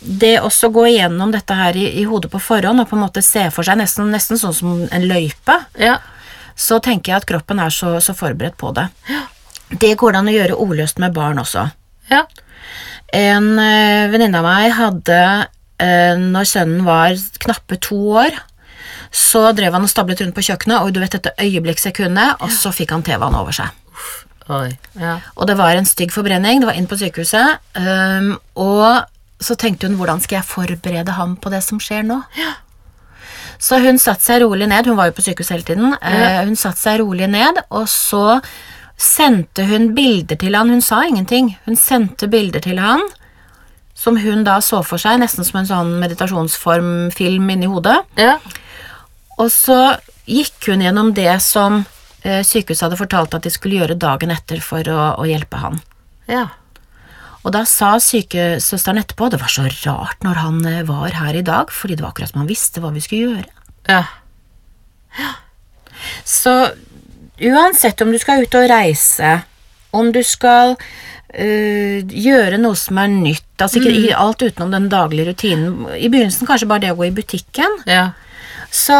[0.00, 3.24] det også gå igjennom dette her i, i hodet på forhånd og på en måte
[3.24, 5.98] se for seg nesten, nesten sånn som en løype, Ja.
[6.60, 8.88] Så tenker jeg at kroppen er så, så forberedt på det.
[9.70, 11.68] Det går det an å gjøre ordløst med barn også.
[12.10, 12.24] Ja.
[13.16, 15.20] En uh, venninne av meg hadde,
[15.82, 18.36] eh, når sønnen var knappe to år,
[19.10, 22.70] så drev han og stablet rundt på kjøkkenet, og du vet dette øyeblikkssekundet, og så
[22.74, 23.72] fikk han TV-en over seg.
[24.98, 25.16] Ja.
[25.38, 29.06] Og det var en stygg forbrenning, det var inn på sykehuset, Um, og
[29.40, 32.18] så tenkte hun, hvordan skal jeg forberede ham på det som skjer nå?
[33.60, 36.42] Så hun satte seg rolig ned, hun var jo på sykehus hele tiden, Ja.
[36.46, 38.40] hun satte seg rolig ned, og så
[38.96, 43.00] sendte hun bilder til han, hun sa ingenting, hun sendte bilder til han,
[43.94, 48.38] som hun da så for seg, nesten som en sånn meditasjonsformfilm inni hodet, Ja.
[49.38, 51.84] og så gikk hun gjennom det som
[52.24, 55.80] eh, sykehuset hadde fortalt at de skulle gjøre dagen etter for å, å hjelpe han.
[56.28, 56.46] Ja.
[57.40, 61.44] Og da sa sykesøsteren etterpå det var så rart når han eh, var her i
[61.46, 63.52] dag, fordi det var akkurat som han visste hva vi skulle gjøre.
[63.88, 64.02] Ja.
[66.24, 66.54] Så
[67.40, 69.38] uansett om du skal ut og reise,
[69.96, 74.18] om du skal øh, gjøre noe som er nytt, altså ikke mm.
[74.20, 75.86] alt utenom den daglige rutinen.
[75.96, 77.80] I begynnelsen kanskje bare det å gå i butikken.
[77.88, 78.10] Ja.
[78.70, 78.94] Så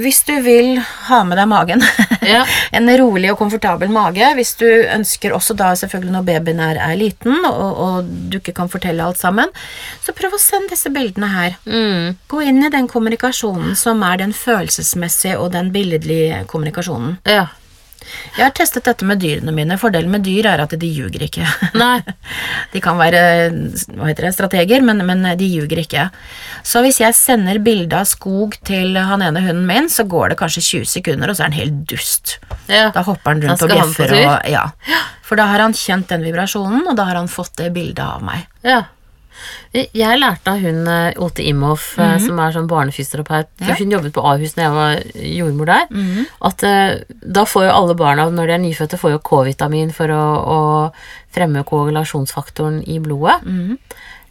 [0.00, 0.76] hvis du vil
[1.08, 1.82] ha med deg magen,
[2.26, 2.42] Ja.
[2.74, 6.96] en rolig og komfortabel mage, hvis du ønsker også da selvfølgelig når babyen er, er
[6.98, 9.52] liten og, og du ikke kan fortelle alt sammen,
[10.04, 11.54] så prøv å sende disse bildene her.
[11.64, 12.16] Mm.
[12.28, 17.16] Gå inn i den kommunikasjonen som er den følelsesmessige og den billedlige kommunikasjonen.
[17.28, 17.46] Ja.
[18.36, 19.78] Jeg har testet dette med dyrene mine.
[19.80, 21.46] Fordelen med dyr er at de ljuger ikke.
[21.82, 22.00] Nei.
[22.72, 23.20] De kan være
[23.96, 26.08] hva heter det, strateger, men, men de ljuger ikke.
[26.66, 30.40] Så hvis jeg sender bilde av skog til han ene hunden min, så går det
[30.40, 32.36] kanskje 20 sekunder, og så er han helt dust.
[32.68, 32.90] Ja.
[32.94, 34.66] Da hopper han rundt og bjeffer og ja.
[35.26, 38.22] For da har han kjent den vibrasjonen, og da har han fått det bildet av
[38.26, 38.44] meg.
[38.66, 38.84] Ja.
[39.72, 42.18] Jeg lærte av hun eh, Ote Imhoff, -hmm.
[42.26, 43.48] som er sånn barnefysioterapeut.
[43.60, 43.74] Ja.
[43.78, 45.86] Hun jobbet på Ahus når jeg var jordmor der.
[46.40, 50.08] At eh, da får jo alle barna, når de er nyfødte, får jo K-vitamin for
[50.08, 50.24] å,
[50.56, 50.92] å
[51.30, 53.40] fremme koagulasjonsfaktoren i blodet.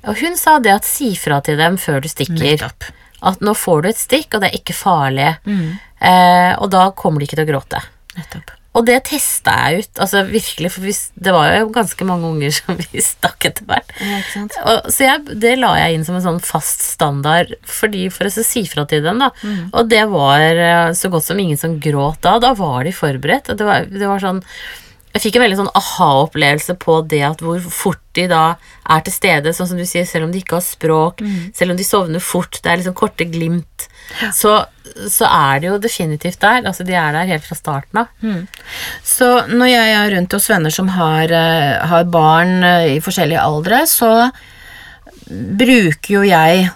[0.07, 2.57] Og hun sa det at si fra til dem før du stikker.
[2.57, 2.83] Nettopp.
[3.25, 5.31] At nå får du et stikk, og det er ikke farlig.
[5.99, 7.81] Eh, og da kommer de ikke til å gråte.
[8.17, 8.51] Nettopp.
[8.75, 10.85] Og det testa jeg ut, altså virkelig, for
[11.25, 13.93] det var jo ganske mange unger som vi stakk etter hvert.
[14.03, 14.77] Ja.
[14.91, 18.65] Så jeg, det la jeg inn som en sånn fast standard fordi for å si
[18.69, 19.21] fra til dem.
[19.23, 19.31] da.
[19.71, 22.37] Og det var eh, så godt som ingen som gråt da.
[22.43, 23.51] Da var de forberedt.
[23.53, 24.43] og Det var, det var sånn
[25.15, 28.41] jeg fikk en veldig sånn aha-opplevelse på det at hvor fort de da
[28.91, 31.23] er til stede, sånn som du sier, selv om de ikke har språk,
[31.55, 33.87] selv om de sovner fort, det er liksom korte glimt,
[34.35, 34.57] så,
[35.09, 36.61] så er det jo definitivt der.
[36.67, 38.11] Altså, de er der helt fra starten av.
[39.07, 43.41] Så når jeg er rundt hos venner som har, eh, har barn eh, i forskjellige
[43.41, 44.11] aldre, så
[45.29, 46.67] bruker jo jeg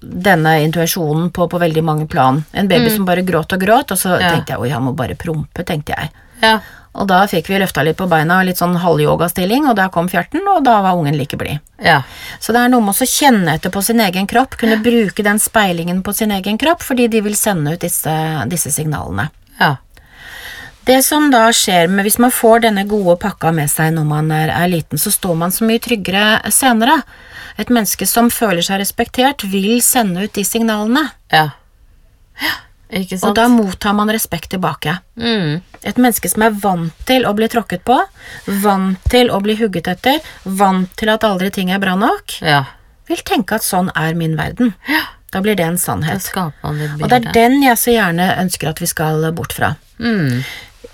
[0.00, 2.38] denne intuisjonen på, på veldig mange plan.
[2.56, 4.30] En baby som bare gråt og gråt, og så Ja.
[4.32, 6.10] tenkte jeg oi, han må bare prompe, tenkte jeg.
[6.40, 6.58] Ja.
[6.98, 10.42] Og da fikk vi løfta litt på beina, litt sånn halvyogastilling, og da kom fjerten,
[10.50, 11.60] og da var ungen like blid.
[11.78, 12.00] Ja.
[12.42, 15.38] Så det er noe med å kjenne etter på sin egen kropp, kunne bruke den
[15.38, 18.16] speilingen på sin egen kropp, fordi de vil sende ut disse,
[18.50, 19.30] disse signalene.
[19.60, 19.76] ja.
[20.90, 24.30] Det som da skjer med hvis man får denne gode pakka med seg når man
[24.34, 26.96] er, er liten, så står man så mye tryggere senere.
[27.60, 31.04] Et menneske som føler seg respektert, vil sende ut de signalene.
[31.30, 31.50] Ja.
[32.40, 32.56] ja.
[33.22, 34.98] Og da mottar man respekt tilbake.
[35.16, 35.60] mm.
[35.82, 37.96] Et menneske som er vant til å bli tråkket på,
[38.60, 42.64] vant til å bli hugget etter, vant til at aldri ting er bra nok, Ja.
[43.08, 44.74] vil tenke at sånn er min verden.
[45.32, 46.20] Da blir det en sannhet.
[47.02, 49.76] Og det er den jeg så gjerne ønsker at vi skal bort fra.
[49.98, 50.44] Mm.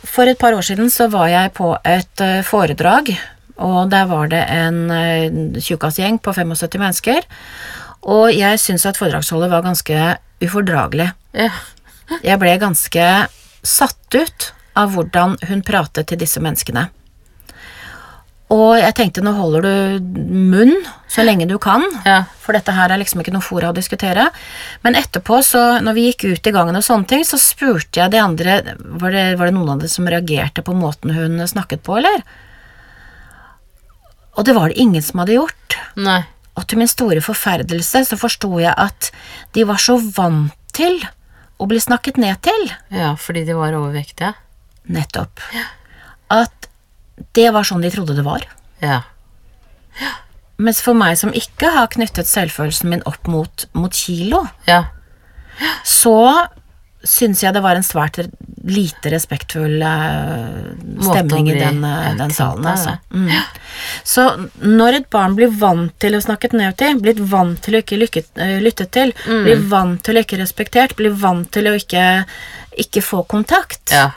[0.05, 3.11] For et par år siden så var jeg på et eh, foredrag,
[3.59, 7.25] og der var det en uh, tjukkasgjeng på 75 mennesker.
[8.07, 11.11] Og jeg syns at foredragsholdet var ganske ufordragelig.
[11.33, 11.51] Ja.
[12.23, 13.07] Jeg ble ganske
[13.67, 16.89] satt ut av hvordan hun pratet til disse menneskene.
[18.55, 20.71] Og jeg tenkte nå holder du munn
[21.11, 22.21] så lenge du kan, Ja.
[22.39, 24.29] for dette her er liksom ikke noe fora å diskutere.
[24.85, 28.13] Men etterpå, så når vi gikk ut i gangen og sånne ting, så spurte jeg
[28.13, 31.83] de andre var det, var det noen av dem som reagerte på måten hun snakket
[31.83, 32.23] på, eller?
[34.37, 35.77] Og det var det ingen som hadde gjort.
[35.97, 36.23] Nei.
[36.57, 39.11] Og til min store forferdelse så forsto jeg at
[39.57, 41.01] de var så vant til
[41.59, 42.67] å ble snakket ned til.
[42.93, 44.35] Ja, fordi de var overvektige.
[44.93, 45.41] Nettopp.
[46.31, 46.69] At
[47.37, 48.45] det var sånn de trodde det var.
[48.83, 49.03] Ja.
[50.61, 54.85] Mens for meg som ikke har knyttet selvfølelsen min opp mot, mot kilo, Ja.
[55.85, 56.47] så
[57.07, 58.19] syns jeg det var en svært
[58.67, 60.73] lite respektfull eh,
[61.07, 62.97] stemning i den, eh, den salen, altså.
[63.15, 63.31] Mm.
[64.03, 64.25] Så
[64.65, 68.25] når et barn blir vant til å snakke ned til, blir vant til å ikke
[68.43, 69.45] eh, lyttet til, Mm.
[69.45, 72.25] blir vant til å ikke respektert, blir vant til å ikke,
[72.79, 74.11] ikke få kontakt, ja.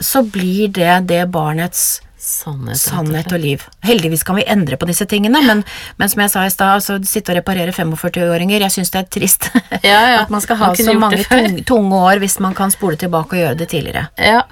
[0.00, 2.80] så blir det det barnets Sannhet.
[2.80, 3.62] Sannhet og liv.
[3.86, 5.62] Heldigvis kan vi endre på disse tingene, men,
[6.00, 9.08] men som jeg sa i stad, altså, sitte og reparere 45-åringer, jeg syns det er
[9.18, 9.48] trist
[9.86, 10.18] Ja, ja.
[10.24, 12.98] at man skal ha Man så mange det tung, tunge år hvis man kan spole
[12.98, 14.08] tilbake og gjøre det tidligere.
[14.18, 14.42] Ja.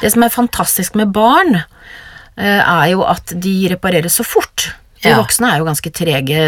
[0.00, 1.60] Det som er fantastisk med barn,
[2.40, 4.70] eh, er jo at de reparerer så fort.
[5.04, 6.38] De voksne er jo ganske trege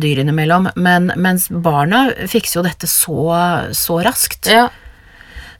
[0.00, 3.26] dyr innimellom, men, mens barna fikser jo dette så,
[3.76, 4.46] så raskt.
[4.48, 4.68] ja.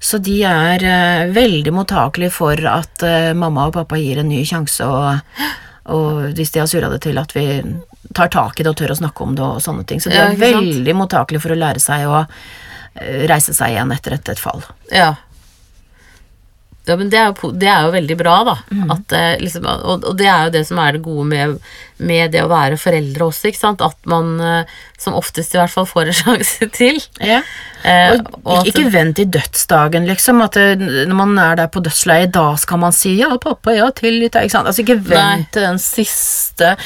[0.03, 4.41] Så de er eh, veldig mottakelige for at eh, mamma og pappa gir en ny
[4.49, 5.45] sjanse, og,
[5.95, 7.47] og hvis de har surra det til, at vi
[8.13, 10.03] tar tak i det og tør å snakke om det og sånne ting.
[10.03, 14.19] Så de er veldig mottakelige for å lære seg å eh, reise seg igjen etter
[14.19, 14.65] et, et fall.
[14.91, 15.15] Ja.
[16.83, 18.57] Ja, men det er, jo, det er jo veldig bra, da.
[18.75, 18.89] Mm.
[18.91, 21.61] At, liksom, og, og det er jo det som er det gode med,
[22.03, 23.81] med det å være foreldre også, ikke sant.
[23.85, 24.65] At man eh,
[25.03, 26.99] som oftest i hvert fall får en sjanse til.
[27.23, 27.41] Ja.
[27.83, 30.43] Eh, Og, og at- ikke vent til dødsdagen, liksom.
[30.45, 30.79] At det,
[31.11, 34.35] når man er der på dødsleiet, da skal man si 'ja, pappa, ja, til litt
[34.39, 34.67] Ikke sant?
[34.71, 36.77] Altså, ikke vent til den siste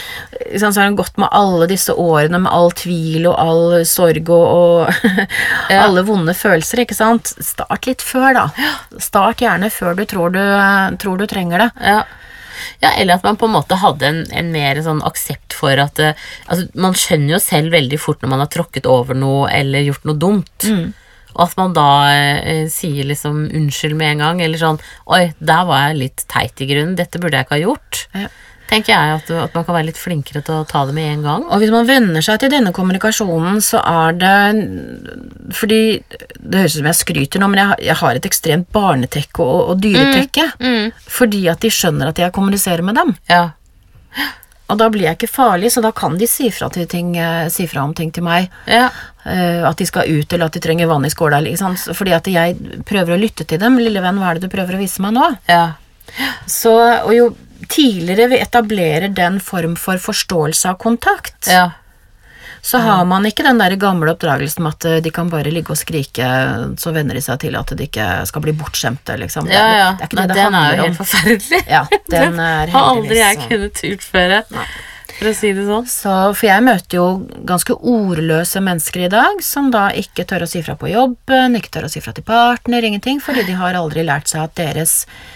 [0.47, 0.75] ikke sant?
[0.75, 4.47] Så har det gått med alle disse årene med all tvil og all sorg og,
[4.47, 4.95] og
[5.71, 5.83] Ja.
[5.85, 7.35] alle vonde følelser, ikke sant.
[7.45, 8.47] Start litt før, da.
[8.99, 10.41] Start gjerne før du tror du,
[10.99, 11.71] tror du trenger det.
[11.85, 12.03] Ja.
[12.82, 16.00] Ja, eller at man på en måte hadde en, en mer sånn aksept for at
[16.02, 19.86] eh, altså, Man skjønner jo selv veldig fort når man har tråkket over noe eller
[19.86, 20.68] gjort noe dumt.
[21.36, 24.80] Og at man da eh, sier liksom unnskyld med en gang, eller sånn
[25.12, 26.96] Oi, der var jeg litt teit i grunnen.
[26.98, 28.04] Dette burde jeg ikke ha gjort.
[28.16, 28.30] Ja.
[28.67, 31.23] Tenker jeg at, at man kan være litt flinkere til å ta det med en
[31.23, 31.45] gang.
[31.55, 36.81] Og hvis man venner seg til denne kommunikasjonen, så er det Fordi Det høres ut
[36.81, 40.49] som jeg skryter nå, men jeg, har- jeg har et ekstremt barnetekke og, og dyretekke.
[41.19, 43.14] Fordi at de skjønner at jeg kommuniserer med dem.
[43.31, 43.45] Ja.
[44.67, 47.69] Og da blir jeg ikke farlig, så da kan de si fra, ting, eh, si
[47.71, 48.49] fra om ting til meg.
[48.67, 48.89] Ja.
[49.27, 51.39] Uh, at de skal ut, eller at de trenger vann i skåla.
[51.43, 51.75] Liksom.
[51.95, 53.79] Fordi at jeg prøver å lytte til dem.
[53.79, 55.75] 'Lille venn, hva er det du prøver å vise meg nå?' ja.
[56.47, 56.71] Så,
[57.05, 57.25] og jo
[57.69, 61.71] tidligere vi etablerer den form for forståelse av kontakt, ja.
[62.67, 65.71] så har man ikke den der gamle oppdragelsen med at eh, de kan bare ligge
[65.75, 66.27] og skrike,
[66.81, 69.47] så venner de seg til at de ikke skal bli bortskjemte, liksom.
[69.53, 69.87] Ja, ja.
[70.01, 70.91] Det er ikke Nei, det det den er handler jo om.
[70.91, 71.62] helt forferdelig.
[71.71, 71.85] Ja,
[72.17, 74.43] den er har aldri jeg heldigvis kunnet utføre,
[75.17, 75.87] for å si det sånn.
[75.89, 77.07] Så, for jeg møter jo
[77.49, 81.73] ganske ordløse mennesker i dag, som da ikke tør å si fra på jobben, ikke
[81.79, 85.07] tør å si fra til partner, ingenting, fordi de har aldri lært seg at deres
[85.07, 85.33] eh,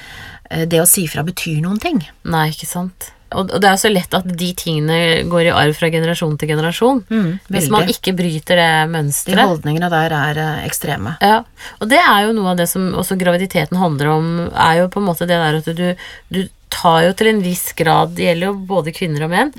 [0.50, 2.02] det å si fra betyr noen ting.
[2.26, 3.12] Nei, ikke sant.
[3.30, 4.96] Og, det er jo så lett at de tingene
[5.30, 7.02] går i arv fra generasjon til generasjon.
[7.52, 11.14] Hvis man ikke bryter det De holdningene der er eh, ekstreme.
[11.22, 11.42] Ja,
[11.78, 15.02] og det er jo noe av det som også graviditeten handler om, er jo på
[15.02, 15.86] en måte det der at du,
[16.34, 16.42] du
[16.74, 19.54] tar jo til en viss grad, det gjelder jo både kvinner og menn,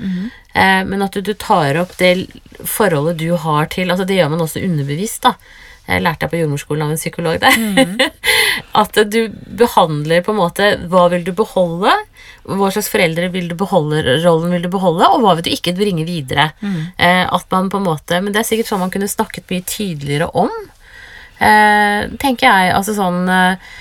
[0.52, 2.14] eh, men at du, du tar opp det
[2.68, 5.34] forholdet du har til, altså det gjør man også underbevisst da,
[5.82, 7.56] jeg lærte jeg på jordmorskolen av en psykolog der,
[8.82, 9.20] at du
[9.58, 11.92] behandler på en måte, hva vil du beholde,
[12.46, 15.74] hva slags foreldre vil du beholde, rollen vil du beholde, og hva vil du ikke
[15.78, 16.50] bringe videre.
[16.62, 19.66] Eh, at man på en måte, men det er sikkert sånn man kunne snakket mye
[19.66, 20.52] tydeligere om,
[21.38, 23.72] eh, tenker jeg, altså sånn eh,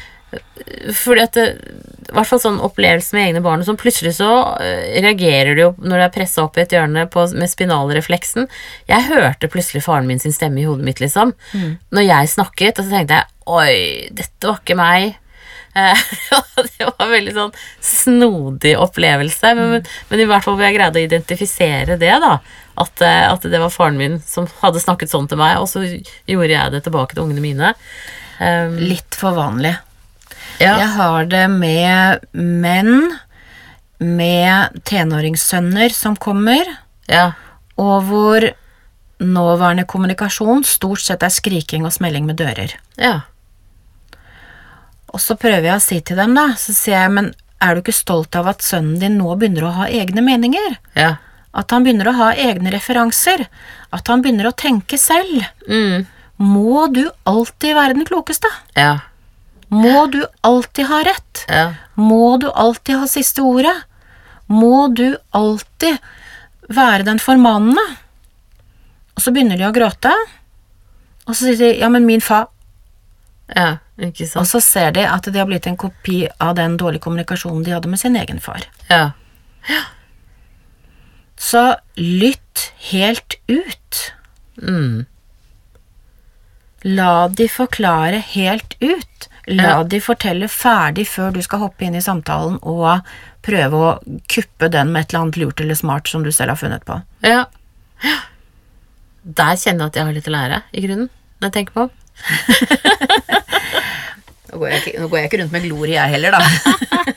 [0.95, 4.29] fordi at i hvert fall sånn opplevelse med egne barn sånn, plutselig så
[4.63, 8.47] eh, reagerer du jo når du er pressa opp i et hjørne på, med spinalrefleksen.
[8.91, 11.33] Jeg hørte plutselig faren min sin stemme i hodet mitt, liksom.
[11.95, 15.17] Når jeg snakket, og så tenkte jeg oi, dette var ikke meg.
[16.71, 17.53] Det var en veldig sånn
[17.85, 19.93] snodig opplevelse, men, mm.
[20.09, 22.33] men i hvert fall hvor jeg greide å identifisere det, da.
[22.81, 25.85] At, eh, at det var faren min som hadde snakket sånn til meg, og så
[25.85, 27.71] gjorde jeg det tilbake til ungene mine.
[28.41, 29.75] Um, Litt for vanlig.
[30.61, 30.77] Ja.
[30.81, 33.11] Jeg har det med menn
[34.01, 36.65] med tenåringssønner som kommer,
[37.11, 37.31] ja.
[37.77, 38.47] og hvor
[39.21, 42.73] nåværende kommunikasjon stort sett er skriking og smelling med dører.
[42.97, 43.19] Ja.
[45.11, 47.29] Og så prøver jeg å si til dem, da, så sier jeg, men
[47.61, 50.79] er du ikke stolt av at sønnen din nå begynner å ha egne meninger?
[50.97, 51.15] Ja.
[51.53, 53.45] At han begynner å ha egne referanser?
[53.93, 55.43] At han begynner å tenke selv?
[55.67, 56.07] Mm.
[56.41, 58.49] Må du alltid være den klokeste?
[58.73, 58.95] Ja.
[59.71, 61.45] Må du alltid ha rett?
[61.47, 61.65] Ja.
[61.95, 63.75] Må du alltid ha siste ordet?
[64.51, 65.97] Må du alltid
[66.67, 67.83] være den formannende?
[69.15, 70.11] Og så begynner de å gråte,
[71.27, 72.47] og så sier de 'ja, men min fa'.
[73.55, 77.03] Ja, ikke Og så ser de at de har blitt en kopi av den dårlige
[77.03, 78.63] kommunikasjonen de hadde med sin egen far.
[78.89, 79.11] Ja.
[81.37, 84.13] Så lytt helt ut.
[84.61, 85.05] Mm.
[86.83, 89.27] La de forklare helt ut.
[89.51, 89.83] La Ja.
[89.83, 93.01] de fortelle ferdig før du skal hoppe inn i samtalen og
[93.43, 93.89] prøve å
[94.31, 96.99] kuppe den med et eller annet lurt eller smart som du selv har funnet på.
[97.25, 97.45] Ja.
[99.23, 101.09] Der kjenner jeg at jeg har litt å lære, i grunnen,
[101.41, 101.89] når jeg tenker på
[104.51, 106.41] Nå går jeg nå går jeg ikke rundt med glorie, jeg heller, da.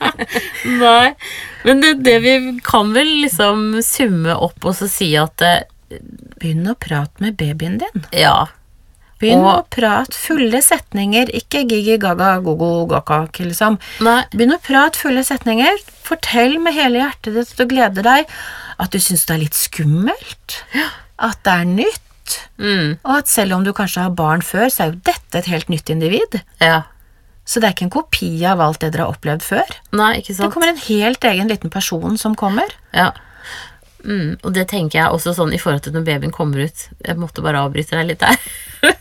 [0.85, 1.09] Nei.
[1.66, 5.64] Men det, det vi kan vel liksom summe opp og så si at eh,
[6.41, 8.05] Begynn å prate med babyen din.
[8.14, 8.47] ja.
[9.25, 13.79] Begynn å prate fulle setninger, ikke gigi gaga gogo gakak, liksom.
[14.05, 14.20] Nei.
[14.35, 15.81] Begynn å prate fulle setninger.
[16.05, 18.33] Fortell med hele hjertet ditt at du gleder deg,
[18.79, 20.59] at du syns det er litt skummelt,
[21.18, 22.01] at det er nytt,
[22.57, 22.99] Mm.
[23.05, 25.68] og at selv om du kanskje har barn før, så er jo dette et helt
[25.68, 26.39] nytt individ.
[26.62, 26.85] Ja.
[27.45, 29.68] Så det er ikke en kopi av alt det dere har opplevd før.
[29.93, 30.49] Nei, ikke sant.
[30.49, 32.70] Det kommer en helt egen liten person som kommer.
[32.97, 33.11] Ja.
[34.05, 37.16] Mm, og det tenker jeg også sånn i forhold til når babyen kommer ut Jeg
[37.16, 38.36] måtte bare avbryte deg litt der.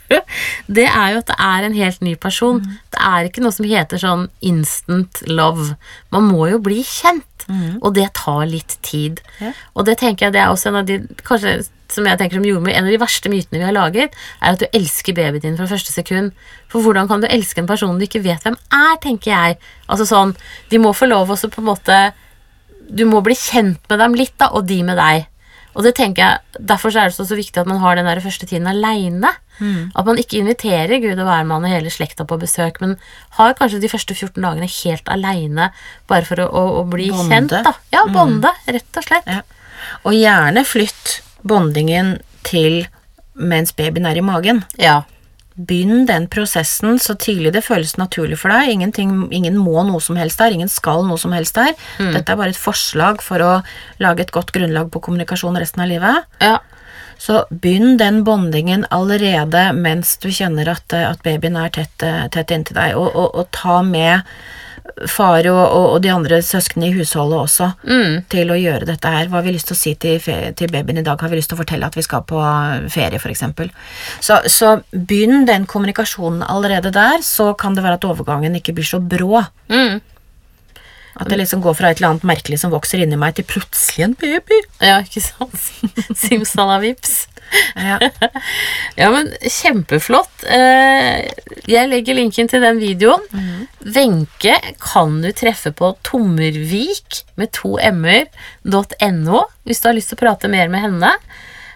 [0.78, 2.62] det er jo at det er en helt ny person.
[2.94, 5.74] Det er ikke noe som heter sånn instant love.
[6.16, 7.48] Man må jo bli kjent,
[7.84, 9.20] og det tar litt tid.
[9.42, 9.58] Yeah.
[9.76, 11.58] Og det tenker jeg det er også en av de kanskje
[11.94, 14.62] som jeg tenker som jordmor, En av de verste mytene vi har laget, er at
[14.62, 16.32] du elsker babyen din fra første sekund.
[16.72, 19.58] For hvordan kan du elske en person du ikke vet hvem er, tenker jeg.
[19.88, 20.36] Altså sånn,
[20.72, 22.00] De må få lov også på en måte
[22.90, 25.28] du må bli kjent med dem litt, da, og de med deg.
[25.74, 28.06] Og det tenker jeg, Derfor så er det så, så viktig at man har den
[28.06, 29.32] der første tiden aleine.
[29.96, 32.96] At man ikke inviterer Gud og hvermann og hele slekta på besøk, men
[33.38, 35.70] har kanskje de første 14 dagene helt aleine,
[36.10, 37.30] bare for å, å, å bli Bonde.
[37.30, 37.56] kjent.
[37.66, 37.74] da.
[37.94, 39.30] Ja, bonde, rett og slett.
[39.30, 39.42] Ja.
[40.04, 42.84] Og gjerne flytt bondingen til
[43.34, 44.64] mens babyen er i magen.
[44.82, 45.02] Ja.
[45.56, 48.72] Begynn den prosessen så tidlig det føles naturlig for deg.
[48.74, 51.76] Ingenting, ingen må noe som helst der, ingen skal noe som helst der.
[52.16, 53.52] Dette er bare et forslag for å
[54.02, 56.30] lage et godt grunnlag på kommunikasjon resten av livet.
[56.44, 56.60] ja.
[57.24, 62.76] Så begynn den bondingen allerede mens du kjenner at, at babyen er tett, tett inntil
[62.76, 64.26] deg, og, og, og ta med
[65.10, 67.70] far og, og, og de andre søsknene i husholdet også
[68.32, 69.30] til å gjøre dette her.
[69.32, 70.20] Hva har vi lyst til å si til,
[70.60, 71.20] til babyen i dag?
[71.22, 72.40] Har vi lyst til å fortelle at vi skal på
[72.94, 73.46] ferie, f.eks.?
[74.24, 78.88] Så, så begynn den kommunikasjonen allerede der, så kan det være at overgangen ikke blir
[78.88, 79.46] så brå.
[79.72, 80.02] Mm.
[81.20, 84.08] At det liksom går fra et eller annet merkelig som vokser inni meg, til plutselig
[84.08, 84.58] en baby.
[84.82, 85.70] ja, ikke sant?
[86.24, 87.28] Simsalavips.
[87.78, 88.00] Ja.
[88.98, 90.44] Ja, men kjempeflott.
[90.46, 91.26] Eh,
[91.70, 93.24] Jeg legger linken til den videoen.
[93.86, 100.24] Wenche kan du treffe på Tommervik med to m-er.no hvis du har lyst til å
[100.24, 101.12] prate mer med henne.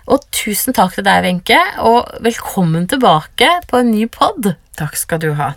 [0.07, 4.53] Og tusen takk til deg, Wenche, og velkommen tilbake på en ny pod.
[4.77, 5.53] Takk skal du ha.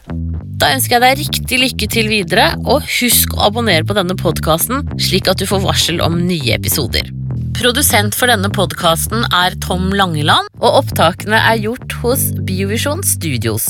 [0.60, 4.86] Da ønsker jeg deg riktig lykke til videre, og husk å abonnere på denne podkasten,
[5.00, 7.12] slik at du får varsel om nye episoder.
[7.60, 13.68] Produsent for denne podkasten er Tom Langeland, og opptakene er gjort hos Biovisjon Studios.